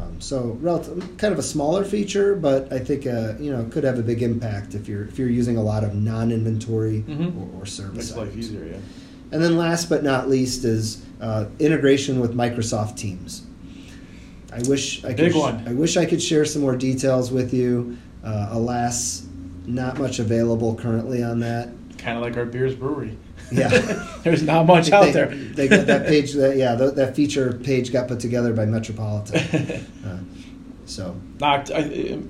[0.00, 3.84] Um, so, relative, kind of a smaller feature, but I think uh, you know could
[3.84, 7.54] have a big impact if you're if you're using a lot of non-inventory Mhm.
[7.56, 8.76] or, or service Makes life easier, yeah.
[9.32, 13.42] And then, last but not least, is uh, integration with Microsoft Teams.
[14.52, 15.16] I wish I could.
[15.18, 15.62] Big sh- one.
[15.68, 17.98] I wish I could share some more details with you.
[18.24, 19.26] Uh, alas,
[19.66, 21.68] not much available currently on that.
[21.98, 23.16] Kind of like our beers brewery.
[23.50, 23.68] Yeah.
[24.24, 25.26] There's not much out they, there.
[25.28, 26.32] They got that page.
[26.34, 29.86] That, yeah, that, that feature page got put together by Metropolitan.
[30.04, 30.16] Uh,
[30.86, 31.58] so I,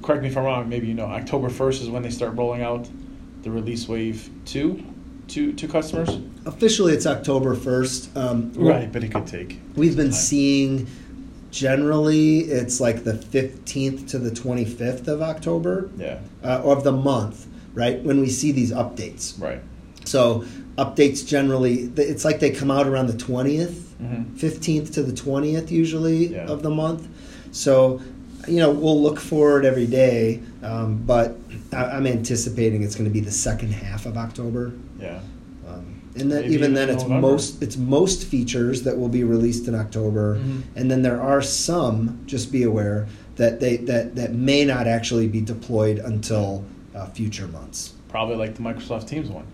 [0.02, 0.68] correct me if I'm wrong.
[0.68, 1.06] Maybe you know.
[1.06, 2.88] October first is when they start rolling out
[3.42, 4.82] the release wave two
[5.28, 6.18] to to customers.
[6.44, 8.14] officially, it's October first.
[8.16, 9.58] Um, Right, but it could take.
[9.76, 10.12] We've been time.
[10.12, 10.86] seeing
[11.50, 16.18] generally it's like the 15th to the 25th of October Yeah.
[16.44, 18.00] uh, of the month, right?
[18.02, 19.40] When we see these updates.
[19.40, 19.60] Right.
[20.10, 20.44] So
[20.76, 24.24] updates generally, it's like they come out around the 20th, Mhm.
[24.36, 26.46] 15th to the 20th usually Yeah.
[26.46, 27.06] of the month.
[27.52, 28.00] So,
[28.48, 31.36] you know, we'll look forward every day, um, but
[31.72, 34.72] I, I'm anticipating it's going to be the second half of October.
[35.00, 35.20] Yeah.
[35.68, 35.84] Um,
[36.16, 37.28] and then Maybe even then, it's November.
[37.28, 40.62] most it's most features that will be released in October, Mhm.
[40.74, 42.18] and then there are some.
[42.26, 46.64] Just be aware that they that that may not actually be deployed until
[46.96, 47.92] uh, future months.
[48.10, 49.46] Probably like the Microsoft Teams one.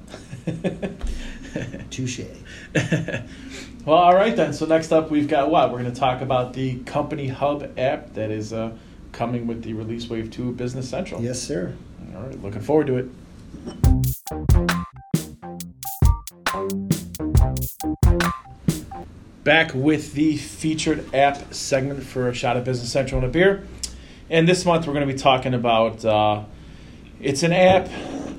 [1.90, 2.20] Touche.
[3.84, 4.54] well, all right then.
[4.54, 5.70] So next up, we've got what?
[5.70, 8.72] We're going to talk about the Company Hub app that is uh,
[9.12, 11.20] coming with the Release Wave Two Business Central.
[11.22, 11.74] Yes, sir.
[12.14, 12.42] All right.
[12.42, 13.10] Looking forward to it.
[19.44, 23.66] Back with the featured app segment for a shot of Business Central and a beer.
[24.30, 26.44] And this month we're going to be talking about uh,
[27.20, 27.88] it's an app,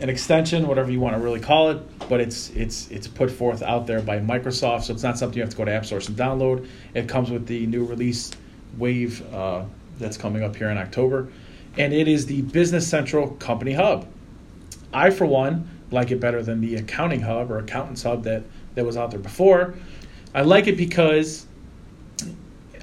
[0.01, 3.61] an extension, whatever you want to really call it, but it's it's it's put forth
[3.61, 6.07] out there by Microsoft, so it's not something you have to go to App Source
[6.07, 6.67] and download.
[6.93, 8.31] It comes with the new release
[8.77, 9.65] wave uh,
[9.97, 11.29] that's coming up here in October,
[11.77, 14.07] and it is the Business Central Company Hub.
[14.93, 18.43] I, for one, like it better than the Accounting Hub or Accountants Hub that
[18.75, 19.73] that was out there before.
[20.35, 21.47] I like it because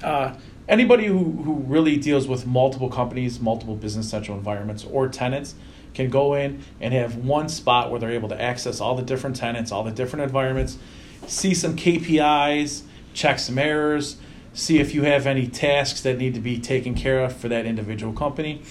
[0.03, 0.35] uh,
[0.67, 5.55] anybody who, who really deals with multiple companies, multiple business central environments, or tenants
[5.95, 9.35] can go in and have one spot where they're able to access all the different
[9.35, 10.77] tenants, all the different environments,
[11.25, 14.17] see some KPIs, check some errors,
[14.53, 17.65] see if you have any tasks that need to be taken care of for that
[17.65, 18.61] individual company,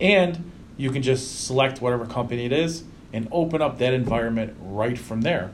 [0.00, 4.98] and you can just select whatever company it is and open up that environment right
[4.98, 5.50] from there.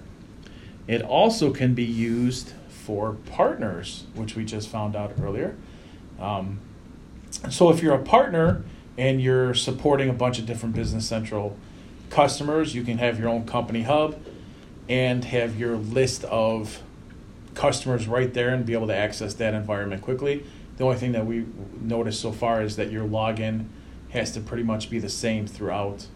[0.87, 5.57] It also can be used for partners, which we just found out earlier.
[6.21, 6.61] Um,
[7.51, 8.65] so if you're a partner
[8.99, 11.57] and you're supporting a bunch of different Business Central
[12.11, 14.19] customers, you can have your own company hub
[14.89, 16.83] and have your list of
[17.55, 20.45] customers right there and be able to access that environment quickly.
[20.77, 21.47] The only thing that we
[21.81, 23.67] noticed so far is that your login
[24.11, 26.07] has to pretty much be the same throughout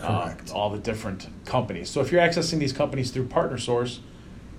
[0.00, 1.90] uh, all the different companies.
[1.90, 4.00] So if you're accessing these companies through Partner Source,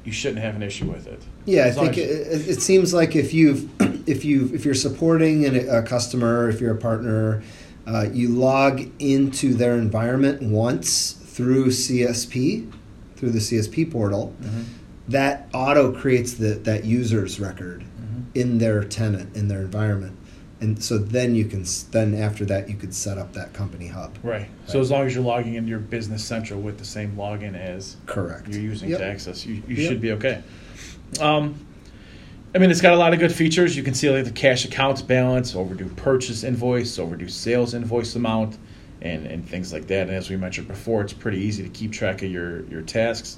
[0.04, 1.22] you shouldn't have an issue with it.
[1.46, 3.70] Yeah, I As long think it, it seems like if you've
[4.12, 7.42] if you if you're supporting an, a customer, if you're a partner,
[7.88, 12.70] uh, you log into their environment once through CSP,
[13.16, 14.36] through the CSP portal.
[14.42, 14.64] Mhm.
[15.08, 18.24] That auto creates the, that user's record Mhm.
[18.36, 20.18] in their tenant in their environment,
[20.60, 24.12] and so then you can then after that you could set up that company hub.
[24.24, 24.50] Right.
[24.68, 27.96] So as long as you're logging into your Business Central with the same login as
[28.06, 28.48] Correct.
[28.50, 29.00] you're using Yep.
[29.00, 29.90] to access, you, you Yep.
[29.90, 30.40] should be okay.
[31.20, 31.56] Um,
[32.54, 33.78] I mean, it's got a lot of good features.
[33.78, 38.58] You can see like the cash accounts balance, overdue purchase invoice, overdue sales invoice amount,
[39.02, 40.08] and, and things like that.
[40.08, 43.38] And as we mentioned before, it's pretty easy to keep track of your, your tasks.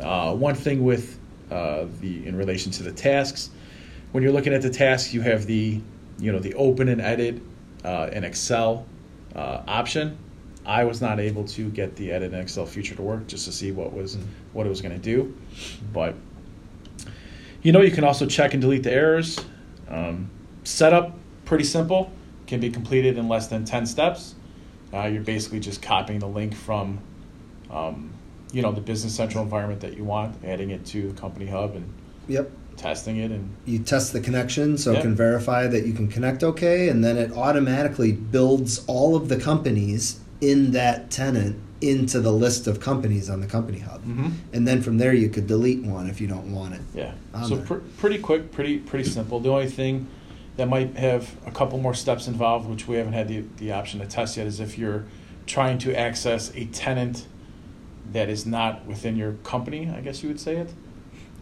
[0.00, 1.18] Uh, one thing with
[1.50, 3.50] uh, the in relation to the tasks,
[4.12, 5.80] when you're looking at the tasks, you have the
[6.18, 7.42] you know the open and edit
[7.84, 8.86] uh, in Excel
[9.34, 10.16] uh, option.
[10.64, 13.52] I was not able to get the edit in Excel feature to work just to
[13.52, 14.16] see what was
[14.54, 15.36] what it was going to do,
[15.92, 16.14] but
[17.66, 19.40] you know you can also check and delete the errors.
[19.88, 20.30] Um,
[20.62, 22.12] setup pretty simple,
[22.46, 24.36] can be completed in less than ten steps.
[24.94, 27.00] Uh, you're basically just copying the link from
[27.68, 28.12] um,
[28.52, 31.74] you know the Business Central environment that you want, adding it to the Company Hub
[31.74, 31.92] and
[32.28, 32.50] Yep.
[32.76, 36.42] testing it and you test the connection so it can verify that you can connect
[36.42, 42.32] okay and then it automatically builds all of the companies in that tenant into the
[42.32, 44.32] list of companies on the company hub Mhm.
[44.52, 47.12] and then from there you could delete one if you don't want it Yeah.
[47.46, 49.40] so pr- pretty quick, pretty pretty simple.
[49.40, 50.06] The only thing
[50.56, 54.00] that might have a couple more steps involved, which we haven't had the, the option
[54.00, 55.04] to test yet, is if you're
[55.46, 57.26] trying to access a tenant
[58.12, 59.90] that is not within your company.
[59.94, 60.70] I guess you would say it,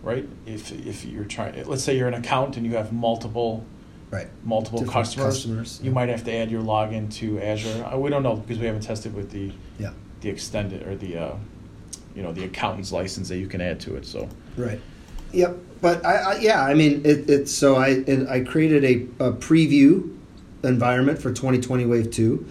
[0.03, 0.29] right?
[0.47, 3.65] If if you're trying, let's say you're an account and you have multiple
[4.11, 7.97] right multiple Different customers, customers, you might have to add your login to Azure.
[7.97, 9.91] We don't know because we haven't tested with the yeah
[10.25, 11.37] the extended or the uh,
[12.17, 14.05] you know the accountant's license that you can add to it.
[14.05, 14.81] So right
[15.35, 15.57] Yep.
[15.81, 20.17] But I, I yeah, I mean, it, it's so I I created a, a preview
[20.63, 22.47] environment for 2020 Wave Two,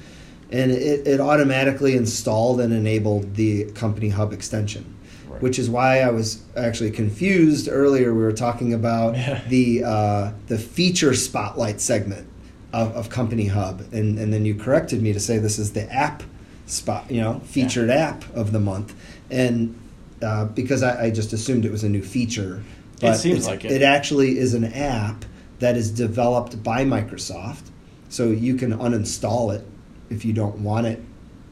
[0.51, 4.85] and it, it automatically installed and enabled the Company Hub extension.
[5.27, 5.41] Right.
[5.41, 8.13] Which is why I was actually confused earlier.
[8.13, 9.13] We were talking about
[9.47, 12.27] the uh, the feature spotlight segment
[12.71, 15.91] of, of Company Hub, and, and then you corrected me to say this is the
[15.91, 16.21] app
[16.65, 18.95] spot, you know, featured app of the month,
[19.29, 19.77] and
[20.21, 22.63] uh, because I, I just assumed it was a new feature,
[23.01, 23.71] but seems it's- like it.
[23.71, 25.25] It actually is an app
[25.59, 27.63] that is developed by Microsoft,
[28.09, 29.65] so you can uninstall it
[30.09, 31.01] if you don't want it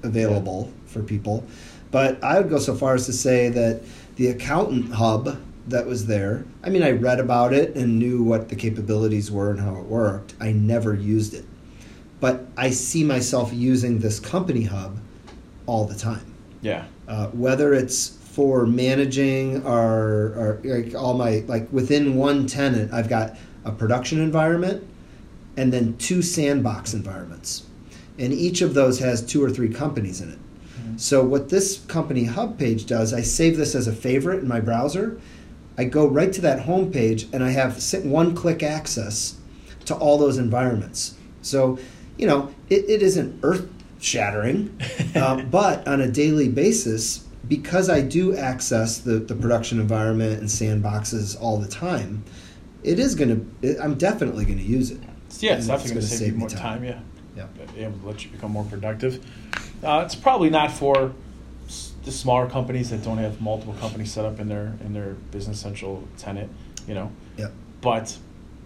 [0.03, 1.45] available for people.
[1.91, 3.81] But I would go so far as to say that
[4.15, 8.49] the accountant hub that was there, I mean, I read about it and knew what
[8.49, 10.33] the capabilities were and how it worked.
[10.39, 11.45] I never used it.
[12.19, 14.99] But I see myself using this company hub
[15.71, 16.25] all the time.
[16.61, 16.83] Yeah.
[17.07, 23.07] Uh, whether it's for managing our, our like all my like within one tenant, I've
[23.07, 24.85] got a production environment
[25.55, 27.63] and then two sandbox environments,
[28.17, 30.39] and each of those has two or three companies in it.
[30.97, 34.59] So what this company hub page does, I save this as a favorite in my
[34.59, 35.19] browser.
[35.77, 39.37] I go right to that home page and I have one click access
[39.85, 41.15] to all those environments.
[41.41, 41.79] So,
[42.17, 43.67] you know, it, it isn't earth
[44.01, 44.77] shattering,
[45.15, 50.49] uh, but on a daily basis, because I do access the, the production environment and
[50.49, 52.23] sandboxes all the time,
[52.83, 54.99] it is going to, I'm definitely going to use it.
[55.39, 56.83] Yeah, it's definitely going to save, you more time.
[56.83, 56.99] Yeah.
[57.37, 57.45] Yeah.
[57.73, 59.23] Be able to let you become more productive.
[59.81, 61.13] Uh, it's probably not for
[61.67, 65.13] s- the smaller companies that don't have multiple companies set up in their in their
[65.31, 66.51] business central tenant.
[66.87, 67.53] You know, Yep.
[67.79, 68.17] but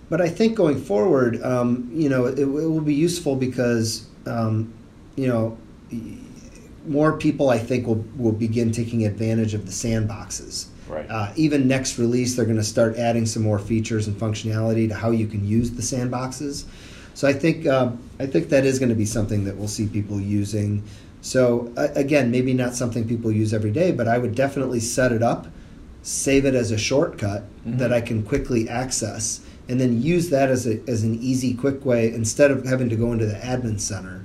[0.09, 4.73] But I think going forward, um, you know, it, it will be useful because, um,
[5.15, 5.57] you know,
[6.87, 10.67] more people I think will will begin taking advantage of the sandboxes.
[10.87, 11.09] right.
[11.09, 14.93] Uh, even next release, they're going to start adding some more features and functionality to
[14.95, 16.65] how you can use the sandboxes.
[17.15, 19.87] So I think um, I think that is going to be something that we'll see
[19.87, 20.83] people using.
[21.21, 25.11] So uh, again, maybe not something people use every day, but I would definitely set
[25.11, 25.47] it up,
[26.03, 27.79] save it as a shortcut Mhm.
[27.79, 31.83] that I can quickly access, and then use that as a as an easy, quick
[31.83, 34.23] way instead of having to go into the admin center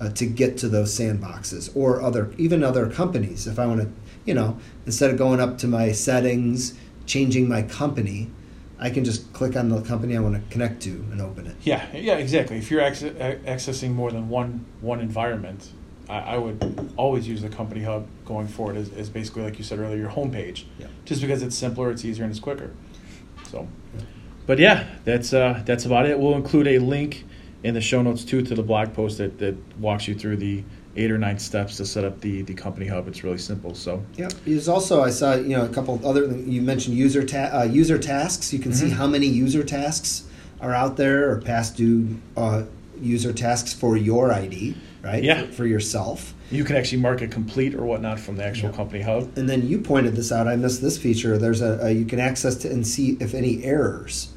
[0.00, 3.46] uh, to get to those sandboxes or other even other companies.
[3.46, 3.90] If I want to,
[4.24, 6.74] you know, instead of going up to my settings,
[7.06, 8.30] changing my company,
[8.78, 11.56] I can just click on the company I want to connect to and open it.
[11.62, 12.56] Yeah, yeah, exactly.
[12.56, 15.70] If you're acce- a- accessing more than one one environment,
[16.08, 19.64] I, I would always use the company hub going forward as, as basically like you
[19.64, 20.64] said earlier, your homepage.
[20.78, 20.86] Yeah.
[21.04, 22.70] Just because it's simpler, it's easier, and it's quicker.
[23.50, 23.68] So,
[24.46, 26.18] but yeah, that's uh, that's about it.
[26.18, 27.26] We'll include a link
[27.62, 30.62] in the show notes too to the blog post that, that walks you through the
[30.96, 33.06] eight or nine steps to set up the the company hub.
[33.06, 33.74] It's really simple.
[33.74, 34.28] So Yeah.
[34.44, 37.62] There's also I saw you know a couple of other you mentioned user ta- uh,
[37.64, 38.52] user tasks.
[38.52, 38.92] You can see Mhm.
[38.92, 40.24] how many user tasks
[40.60, 42.62] are out there or past due uh,
[43.00, 45.22] user tasks for your ID, right?
[45.22, 45.42] Yeah.
[45.46, 46.34] For, for yourself.
[46.50, 48.76] you can actually mark it complete or whatnot from the actual Yeah.
[48.76, 49.30] company hub.
[49.38, 50.48] And then you pointed this out.
[50.48, 51.38] I missed this feature.
[51.38, 54.30] There's a, a you can access to and see if any errors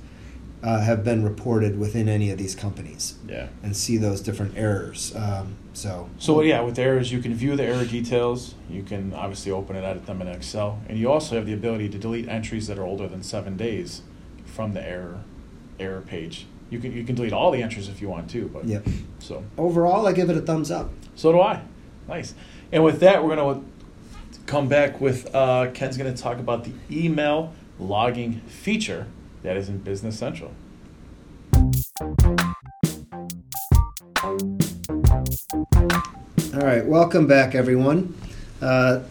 [0.63, 3.47] uh, have been reported within any of these companies Yeah.
[3.61, 5.13] and see those different errors.
[5.15, 8.55] Um, so So yeah, with errors, you can view the error details.
[8.69, 11.89] You can obviously open it, edit them in Excel, and you also have the ability
[11.89, 14.01] to delete entries that are older than seven days
[14.45, 15.19] from the error
[15.79, 16.45] error page.
[16.69, 18.79] You can you can delete all the entries if you want to, but yeah.
[19.19, 20.91] so overall, I give it a thumbs up.
[21.15, 21.61] so do I.
[22.07, 22.33] Nice.
[22.71, 23.61] And with that, we're gonna
[24.45, 29.07] come back with uh, Ken's gonna talk about the email logging feature
[29.43, 30.51] that is in Business Central.
[36.53, 38.15] All right, welcome back, everyone.
[38.61, 39.01] Uh,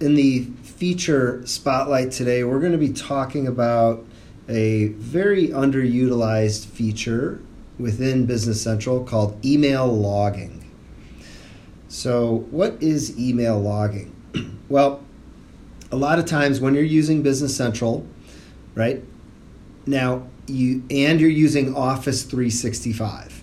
[0.00, 4.04] in the feature spotlight today, we're going to be talking about
[4.48, 7.40] a very underutilized feature
[7.78, 10.64] within Business Central called email logging.
[11.88, 14.12] So, what is email logging?
[14.68, 15.02] well,
[15.92, 18.04] a lot of times when you're using Business Central,
[18.74, 19.02] right?
[19.86, 23.42] Now, you and you're using Office 365.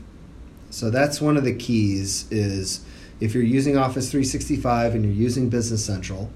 [0.69, 2.83] So that's one of the keys is
[3.19, 6.31] if you're using Office 365 and you're using Business Central,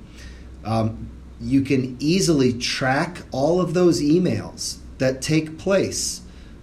[0.64, 1.10] um,
[1.42, 6.22] you can easily track all of those emails that take place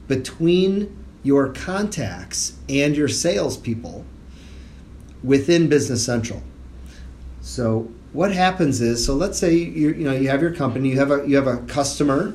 [0.09, 4.05] between your contacts and your salespeople
[5.23, 6.43] within Business Central.
[7.41, 10.99] So what happens is, so let's say you you know you have your company, you
[10.99, 12.35] have a you have a customer,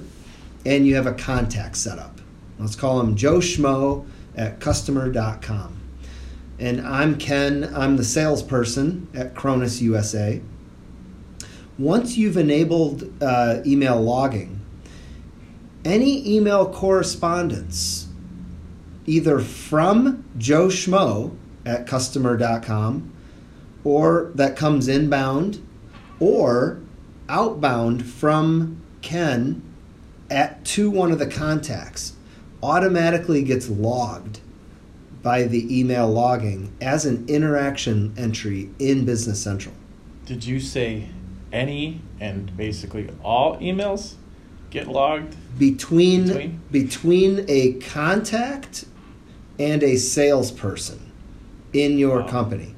[0.65, 2.19] and you have a contact set up.
[2.57, 4.05] Let's call him Joe Schmo
[4.35, 5.77] at customer.com.
[6.59, 10.41] And I'm Ken, I'm the salesperson at Cronus USA.
[11.77, 14.59] Once you've enabled uh, email logging,
[15.85, 18.07] any email correspondence
[19.05, 21.35] either from Joe Schmo
[21.65, 23.13] at customer.com
[23.85, 25.65] or that comes inbound
[26.19, 26.81] or
[27.29, 29.61] outbound from Ken
[30.29, 32.13] at to one of the contacts
[32.61, 34.39] automatically gets logged
[35.21, 39.75] by the email logging as an interaction entry in Business Central.
[40.25, 41.09] Did you say
[41.51, 44.15] any and basically all emails
[44.69, 45.35] get logged?
[45.57, 46.61] Between Between?
[46.71, 48.85] between a contact
[49.57, 51.11] and a salesperson
[51.73, 52.75] in your company.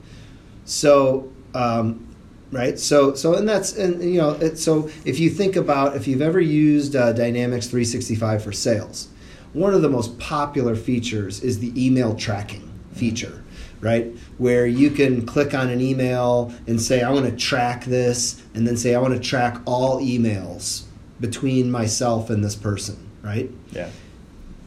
[0.65, 2.10] So um,
[2.51, 2.77] right?
[2.77, 6.21] So so and that's and you know it, so if you think about if you've
[6.21, 9.07] ever used uh, dynamics 365 for sales
[9.53, 13.43] one of the most popular features is the email tracking feature
[13.81, 14.15] right?
[14.37, 18.67] Where you can click on an email and say i want to track this and
[18.67, 20.83] then say i want to track all emails
[21.19, 23.49] between myself and this person right?
[23.71, 23.89] Yeah.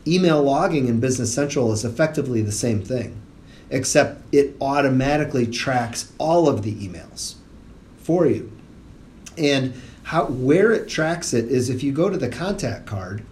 [0.07, 3.21] email logging in Business Central is effectively the same thing,
[3.71, 7.35] except it automatically tracks all of the emails
[8.05, 8.53] for you.
[9.37, 9.75] And
[10.05, 13.25] how where it tracks it is if you go to the contact card,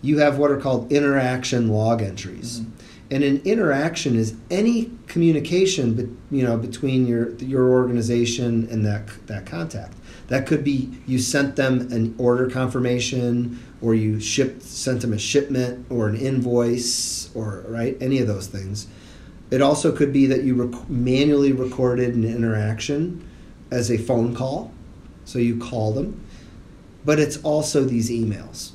[0.00, 2.60] you have what are called interaction log entries.
[2.60, 2.70] Mm-hmm.
[3.12, 9.08] And an interaction is any communication, be, you know, between your your organization and that
[9.26, 9.94] that contact.
[10.28, 15.18] That could be you sent them an order confirmation, or you shipped sent them a
[15.18, 18.86] shipment, or an invoice, or right any of those things.
[19.50, 23.28] It also could be that you rec- manually recorded an interaction
[23.70, 24.72] as a phone call,
[25.24, 26.20] so you call them.
[27.04, 28.72] But it's also these emails,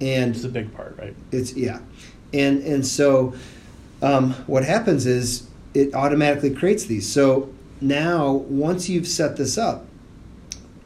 [0.00, 1.14] and It's a big part, right?
[1.30, 1.80] it's yeah,
[2.32, 3.34] and and so
[4.02, 7.10] um, what happens is it automatically creates these.
[7.10, 7.50] So
[7.80, 9.86] now once you've set this up,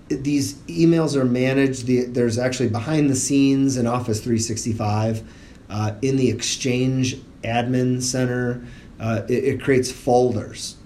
[0.09, 1.87] these emails are managed.
[1.87, 5.23] The, there's actually behind the scenes in Office 365
[5.71, 8.65] uh, in the Exchange Admin Center.
[9.01, 10.77] Uh, it, it creates folders,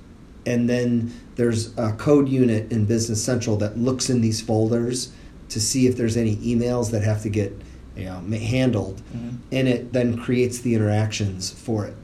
[0.47, 5.12] and then there's a code unit in Business Central that looks in these folders
[5.51, 7.53] to see if there's any emails that have to get
[7.97, 9.36] you know, handled, mm-hmm.
[9.51, 11.95] and it then creates the interactions for it.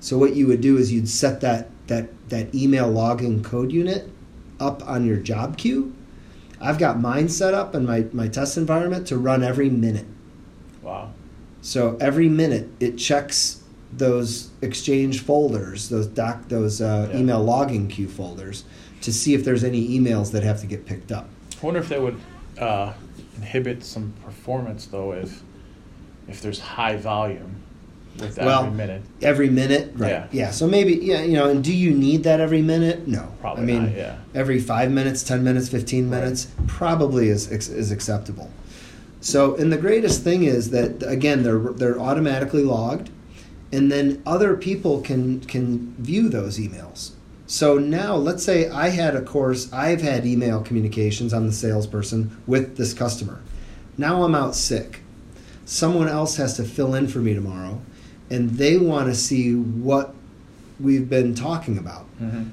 [0.00, 4.10] So what you would do is you'd set that that that email logging code unit
[4.60, 5.94] up on your job queue.
[6.60, 10.06] I've got mine set up in my, my test environment to run every minute.
[10.82, 11.12] Wow.
[11.60, 13.62] So every minute it checks
[13.96, 17.20] those exchange folders, those doc, those uh, Yeah.
[17.20, 18.64] email logging queue folders,
[19.02, 21.28] to see if there's any emails that have to get picked up.
[21.62, 22.18] I wonder if that would
[22.58, 22.92] uh,
[23.36, 25.42] inhibit some performance though, if
[26.28, 27.56] if there's high volume
[28.18, 29.02] with every Well, minute.
[29.20, 30.10] Every minute, right?
[30.10, 30.26] Yeah.
[30.32, 30.50] Yeah.
[30.52, 31.50] So maybe, yeah, you know.
[31.50, 33.06] And do you need that every minute?
[33.06, 33.28] No.
[33.40, 34.16] Probably I mean, not, yeah.
[34.34, 36.20] every five minutes, ten minutes, fifteen Right.
[36.22, 38.50] minutes probably is is acceptable.
[39.20, 43.10] So, and the greatest thing is that again, they're they're automatically logged,
[43.74, 47.10] and then other people can can view those emails.
[47.46, 51.34] So now, let's say I had a course, I've had email communications.
[51.34, 53.40] I'm the salesperson with this customer.
[53.98, 55.00] Now I'm out sick.
[55.66, 57.80] Someone else has to fill in for me tomorrow,
[58.30, 60.14] and they want to see what
[60.80, 62.04] we've been talking about.
[62.18, 62.44] hmm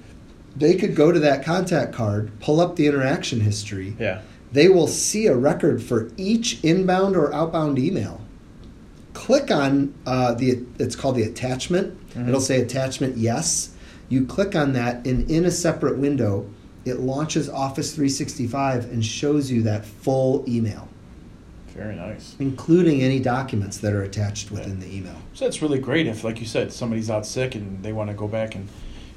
[0.56, 4.22] They could go to that contact card, pull up the interaction history, Yeah.
[4.52, 8.21] they will see a record for each inbound or outbound email.
[9.22, 11.96] Click on uh, the it's called the attachment.
[12.16, 12.28] Mhm.
[12.28, 13.70] It'll say attachment yes.
[14.10, 16.48] You click on that, and in a separate window,
[16.86, 20.88] it launches Office 365 and shows you that full email,
[21.76, 22.36] Very nice.
[22.40, 25.16] including any documents that are attached within the email.
[25.36, 28.16] So that's really great if, like you said, somebody's out sick and they want to
[28.16, 28.68] go back and,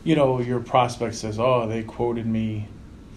[0.04, 2.68] you know, your prospect says, "Oh, they quoted me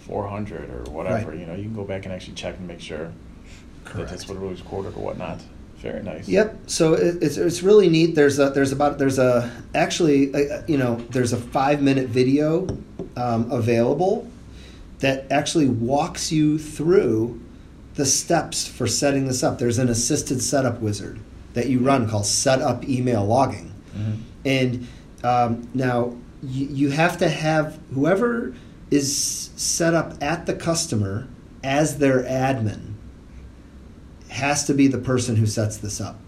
[0.06, 1.40] 400 or whatever." Right.
[1.42, 3.12] You know, you can go back and actually check and make sure
[3.94, 5.42] that that's what it was quoted or whatnot.
[5.82, 6.28] Very nice.
[6.28, 6.58] Yep.
[6.68, 8.16] So it, it's it's really neat.
[8.16, 12.68] There's a there's about there's a actually uh you know there's a five minute video
[13.16, 14.28] um, available
[15.00, 17.40] that actually walks you through
[17.96, 19.60] the steps for setting this up.
[19.60, 21.20] There's an assisted setup wizard
[21.54, 24.18] that you run called Setup Email Logging, Mhm.
[24.46, 24.88] and
[25.24, 28.54] um, now you, you have to have whoever
[28.92, 31.28] is set up at the customer
[31.64, 32.87] as their admin
[34.38, 36.20] has to be the person who sets this up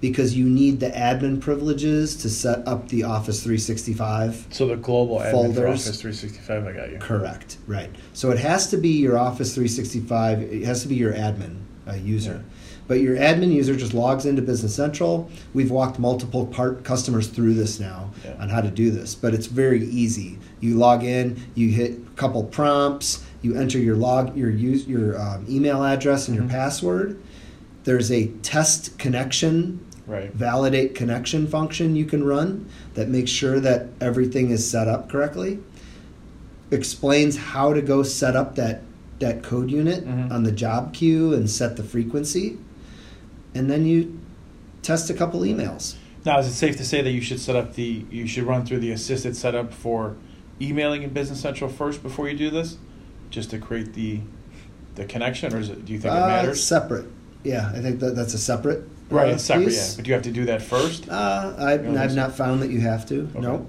[0.00, 4.48] because you need the admin privileges to set up the Office 365.
[4.50, 6.98] So the global admin for Office 365, I got you.
[6.98, 7.90] Correct, right.
[8.12, 11.94] So it has to be your Office 365, it has to be your admin uh,
[11.94, 12.42] user.
[12.44, 12.50] Yeah.
[12.86, 15.30] But your admin user just logs into Business Central.
[15.54, 18.36] We've walked multiple part customers through this now Yeah.
[18.38, 20.38] on how to do this, but it's very easy.
[20.60, 25.18] You log in, you hit a couple prompts, you enter your log, your use, your
[25.18, 26.40] um, email address and Mhm.
[26.42, 27.18] your password,
[27.84, 30.30] there's a test connection Right.
[30.34, 35.60] validate connection function you can run that makes sure that everything is set up correctly.
[36.70, 38.82] Explains how to go set up that
[39.20, 40.30] that code unit Mhm.
[40.30, 42.58] on the job queue and set the frequency,
[43.54, 44.18] and then you
[44.82, 45.94] test a couple emails.
[46.26, 48.66] Now, is it safe to say that you should set up the you should run
[48.66, 50.16] through the assisted setup for
[50.60, 52.76] emailing in Business Central first before you do this,
[53.30, 54.20] just to create the
[54.96, 56.62] the connection, or is it, do you think it Uh, matters?
[56.62, 57.06] Separate,
[57.44, 58.82] yeah, I think that that's a separate.
[59.10, 59.88] right, uh, separate, yeah.
[59.96, 61.08] But do you have to do that first?
[61.08, 63.28] Uh, I've, You don't I've not found that you have to.
[63.36, 63.40] Okay.
[63.40, 63.66] No.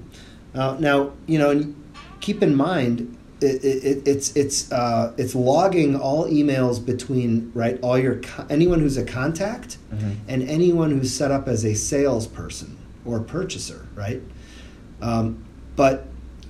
[0.55, 1.76] Uh, now you know, and
[2.21, 7.97] keep in mind, it, it, it's it's uh, it's logging all emails between right all
[7.97, 10.15] your anyone who's a contact Mhm.
[10.28, 14.21] and anyone who's set up as a salesperson or purchaser, right?
[15.01, 15.43] Um,
[15.76, 16.07] but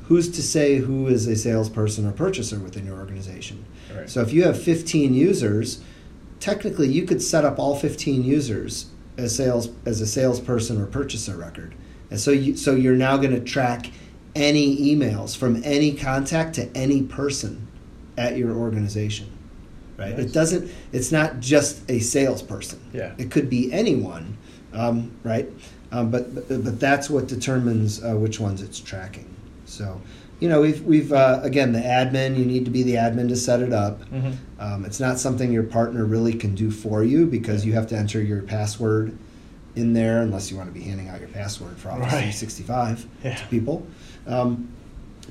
[0.08, 3.66] who's to say who is a salesperson or purchaser within your organization?
[3.94, 4.08] Right.
[4.10, 5.80] So if you have 15 users,
[6.40, 11.36] technically you could set up all 15 users as sales as a salesperson or purchaser
[11.36, 11.76] record.
[12.10, 13.92] And so you so you're now going to track
[14.36, 17.68] any emails from any contact to any person
[18.18, 19.32] at your organization.
[19.98, 20.18] Right?
[20.18, 20.26] Nice.
[20.26, 22.80] It doesn't it's not just a salesperson.
[22.94, 23.14] Yeah.
[23.18, 24.38] It could be anyone,
[24.74, 25.50] um, right?
[25.92, 29.34] Um, but, but but that's what determines uh, which ones it's tracking.
[29.66, 30.02] So,
[30.40, 32.38] you know, we've we've uh, again the admin.
[32.38, 34.02] You need to be the admin to set it up.
[34.12, 34.36] Mhm.
[34.60, 37.98] Um, it's not something your partner really can do for you because you have to
[37.98, 39.18] enter your password
[39.76, 42.10] in there unless you want to be handing out your password for Office Right.
[42.34, 43.36] 365 Yeah.
[43.36, 43.86] to people.
[44.28, 44.70] Um,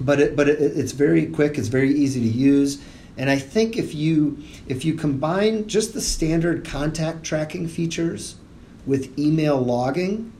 [0.01, 1.57] but it, but it, it's very quick.
[1.59, 2.83] It's very easy to use.
[3.17, 8.37] And I think if you if you combine just the standard contact tracking features
[8.87, 10.33] with email logging,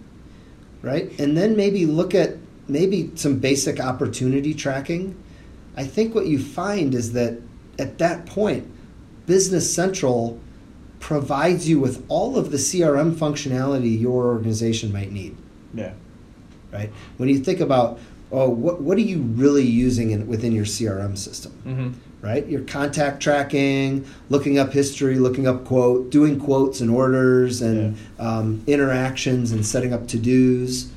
[0.83, 2.37] right, and then maybe look at
[2.69, 5.17] maybe some basic opportunity tracking,
[5.77, 7.39] I think what you find is that
[7.79, 8.71] at that point,
[9.27, 10.39] Business Central
[11.01, 15.37] provides you with all of the CRM functionality your organization might need
[15.75, 15.93] Yeah.
[16.73, 16.91] right?
[17.19, 17.99] When you think about,
[18.33, 22.27] oh, what, what are you really using in, within your CRM system, Mm-hmm.
[22.27, 22.47] right?
[22.47, 28.63] Your contact tracking, looking up history, looking up quote, doing quotes and orders and um,
[28.67, 30.89] interactions and setting up to dos.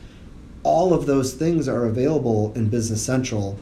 [0.68, 3.57] All of those things are available in Business Central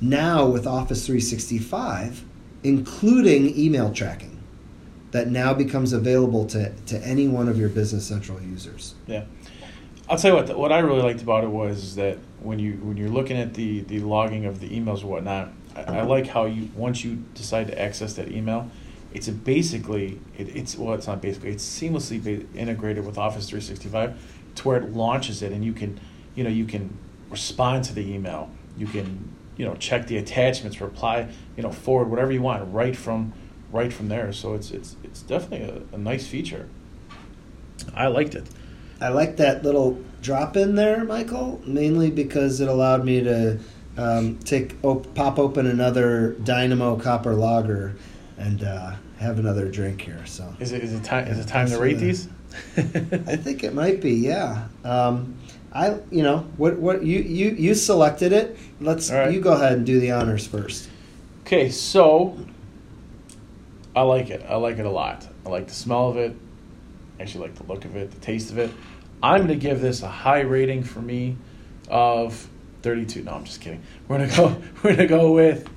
[0.00, 2.24] now with Office 365,
[2.64, 4.42] including email tracking.
[5.10, 8.94] That now becomes available to, to any one of your Business Central users.
[9.06, 9.24] Yeah,
[10.08, 10.58] I'll tell you what.
[10.58, 13.80] What I really liked about it was that when you when you're looking at the
[13.82, 17.66] the logging of the emails and whatnot, I, I like how you once you decide
[17.66, 18.70] to access that email,
[19.12, 24.18] it's basically it, it's well it's not basically it's seamlessly integrated with Office 365
[24.56, 26.00] to where it launches it and you can
[26.36, 26.96] you know you can
[27.30, 32.08] respond to the email, you can you know check the attachments, reply you know forward
[32.08, 33.32] whatever you want right from
[33.72, 34.32] right from there.
[34.32, 36.68] So it's it's it's definitely a, a nice feature.
[37.94, 38.46] I liked it.
[39.00, 43.58] I like that little drop in there, Michael, mainly because it allowed me to
[43.98, 47.96] um, take op- pop open another Dynamo Copper Lager
[48.38, 50.24] and uh, have another drink here.
[50.26, 52.28] So Is it is it time is it time to rate these?
[52.76, 54.68] I think it might be, yeah.
[54.84, 55.36] Um,
[55.72, 58.56] I, you know, what what you you you selected it.
[58.80, 59.32] Let's right.
[59.32, 60.88] you go ahead and do the honors first.
[61.42, 62.38] okay, so
[63.94, 64.44] I like it.
[64.48, 65.26] I like it a lot.
[65.44, 66.34] I like the smell of it.
[67.18, 68.70] I actually like the look of it, the taste of it.
[69.22, 71.36] I'm gonna give this a high rating for me
[71.88, 72.48] of
[72.82, 73.22] 32.
[73.22, 73.82] No, I'm just kidding.
[74.08, 74.62] We're gonna go.
[74.82, 75.68] We're gonna go with.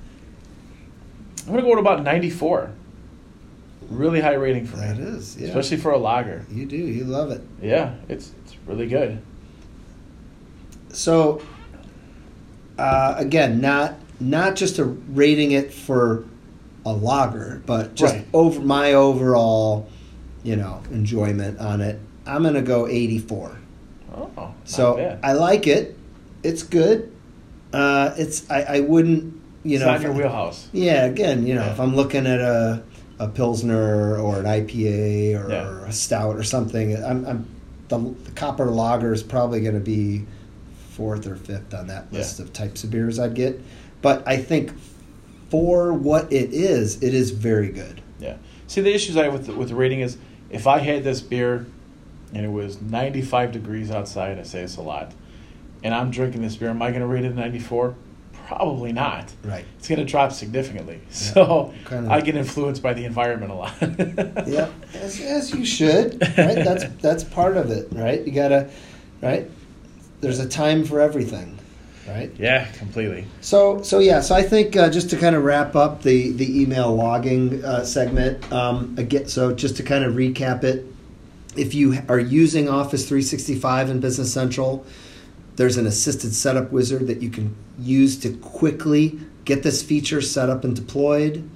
[1.46, 2.70] I'm gonna go with about 94.
[3.88, 5.48] Really high rating for That me, is, yeah.
[5.48, 6.44] especially for a lager.
[6.50, 7.40] you do, you love it.
[7.60, 9.20] Yeah, it's it's really good.
[10.92, 11.40] So,
[12.78, 16.24] uh, again, not not just a rating it for
[16.84, 18.26] a lager, but just Right.
[18.34, 19.88] over my overall,
[20.42, 21.98] you know, enjoyment on it.
[22.26, 23.52] I'm gonna go 84.
[24.14, 25.18] Oh, So bad.
[25.22, 25.96] I like it.
[26.42, 27.10] It's good.
[27.72, 30.68] Uh, it's I, I wouldn't you it's know not your I- wheelhouse.
[30.72, 31.72] Yeah, again, you know, Yeah.
[31.72, 32.82] if I'm looking at a
[33.18, 35.86] a pilsner or an IPA or, Yeah.
[35.86, 37.46] a stout or something, I'm, I'm
[37.88, 40.24] the, the copper lager is probably going to be
[41.00, 42.44] fourth or fifth on that list Yeah.
[42.44, 43.58] of types of beers I'd get.
[44.02, 44.70] But I think
[45.48, 48.02] for what it is, it is very good.
[48.18, 48.36] Yeah.
[48.66, 50.18] See, the issues I have with the, with the rating is
[50.50, 51.64] if I had this beer
[52.34, 55.12] and it was 95 degrees outside, I say it's a lot,
[55.82, 57.94] and I'm drinking this beer, am I going to rate it 94?
[58.46, 59.32] Probably not.
[59.42, 59.64] Right.
[59.78, 61.00] It's going to drop significantly.
[61.10, 62.12] So Kinda.
[62.12, 63.72] I get influenced by the environment a lot.
[64.46, 66.20] Yeah, as, as you should.
[66.36, 66.56] Right.
[66.56, 67.88] That's that's part of it.
[67.90, 68.22] Right.
[68.26, 68.68] You gotta.
[69.22, 69.50] Right.
[70.20, 71.58] There's a time for everything.
[72.08, 72.32] Right.
[72.38, 73.26] Yeah, completely.
[73.40, 76.62] So, so yeah, so I think uh, just to kind of wrap up the the
[76.62, 80.86] email logging uh, segment, um, again, so just to kind of recap it,
[81.56, 84.84] if you are using Office 365 in Business Central,
[85.56, 90.48] there's an assisted setup wizard that you can use to quickly get this feature set
[90.48, 91.48] up and deployed.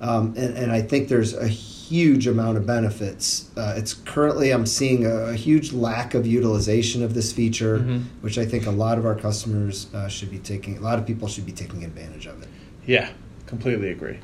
[0.00, 1.46] Um, and, and, I think there's a
[1.90, 3.50] huge amount of benefits.
[3.56, 7.98] Uh, it's currently I'm seeing a, a, huge lack of utilization of this feature, mm-hmm.
[8.20, 10.78] which I think a lot of our customers uh, should be taking.
[10.78, 12.48] A lot of people should be taking advantage of it.
[12.86, 13.10] Yeah,
[13.46, 14.20] completely agree.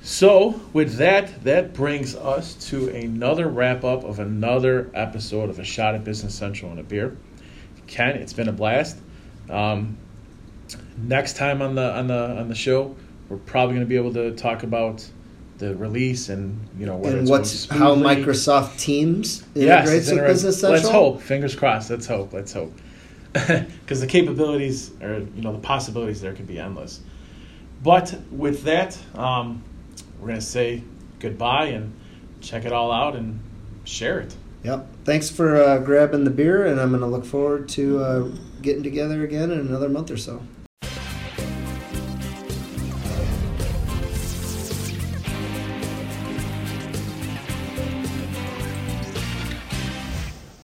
[0.00, 5.64] So, with that, that brings us to another wrap up of another episode of A
[5.64, 7.18] Shot at Business Central and a Beer.
[7.86, 8.96] Ken, it's been a blast.
[9.50, 9.98] Um,
[10.96, 12.96] next time on the on the on the show,
[13.28, 15.06] we're probably going to be able to talk about
[15.62, 20.82] the release and you know and what's how Microsoft Teams integrates yes, with Business Central.
[20.82, 21.22] Let's hope.
[21.22, 21.88] Fingers crossed.
[21.88, 22.32] Let's hope.
[22.32, 22.72] Let's hope.
[23.32, 27.00] Because the capabilities or you know the possibilities there could be endless.
[27.82, 29.62] But with that, um,
[30.18, 30.82] we're going to say
[31.18, 31.92] goodbye and
[32.40, 33.40] check it all out and
[33.84, 34.36] share it.
[34.64, 34.86] Yep.
[35.04, 38.28] Thanks for uh, grabbing the beer, and I'm going to look forward to uh,
[38.60, 40.42] getting together again in another month or so.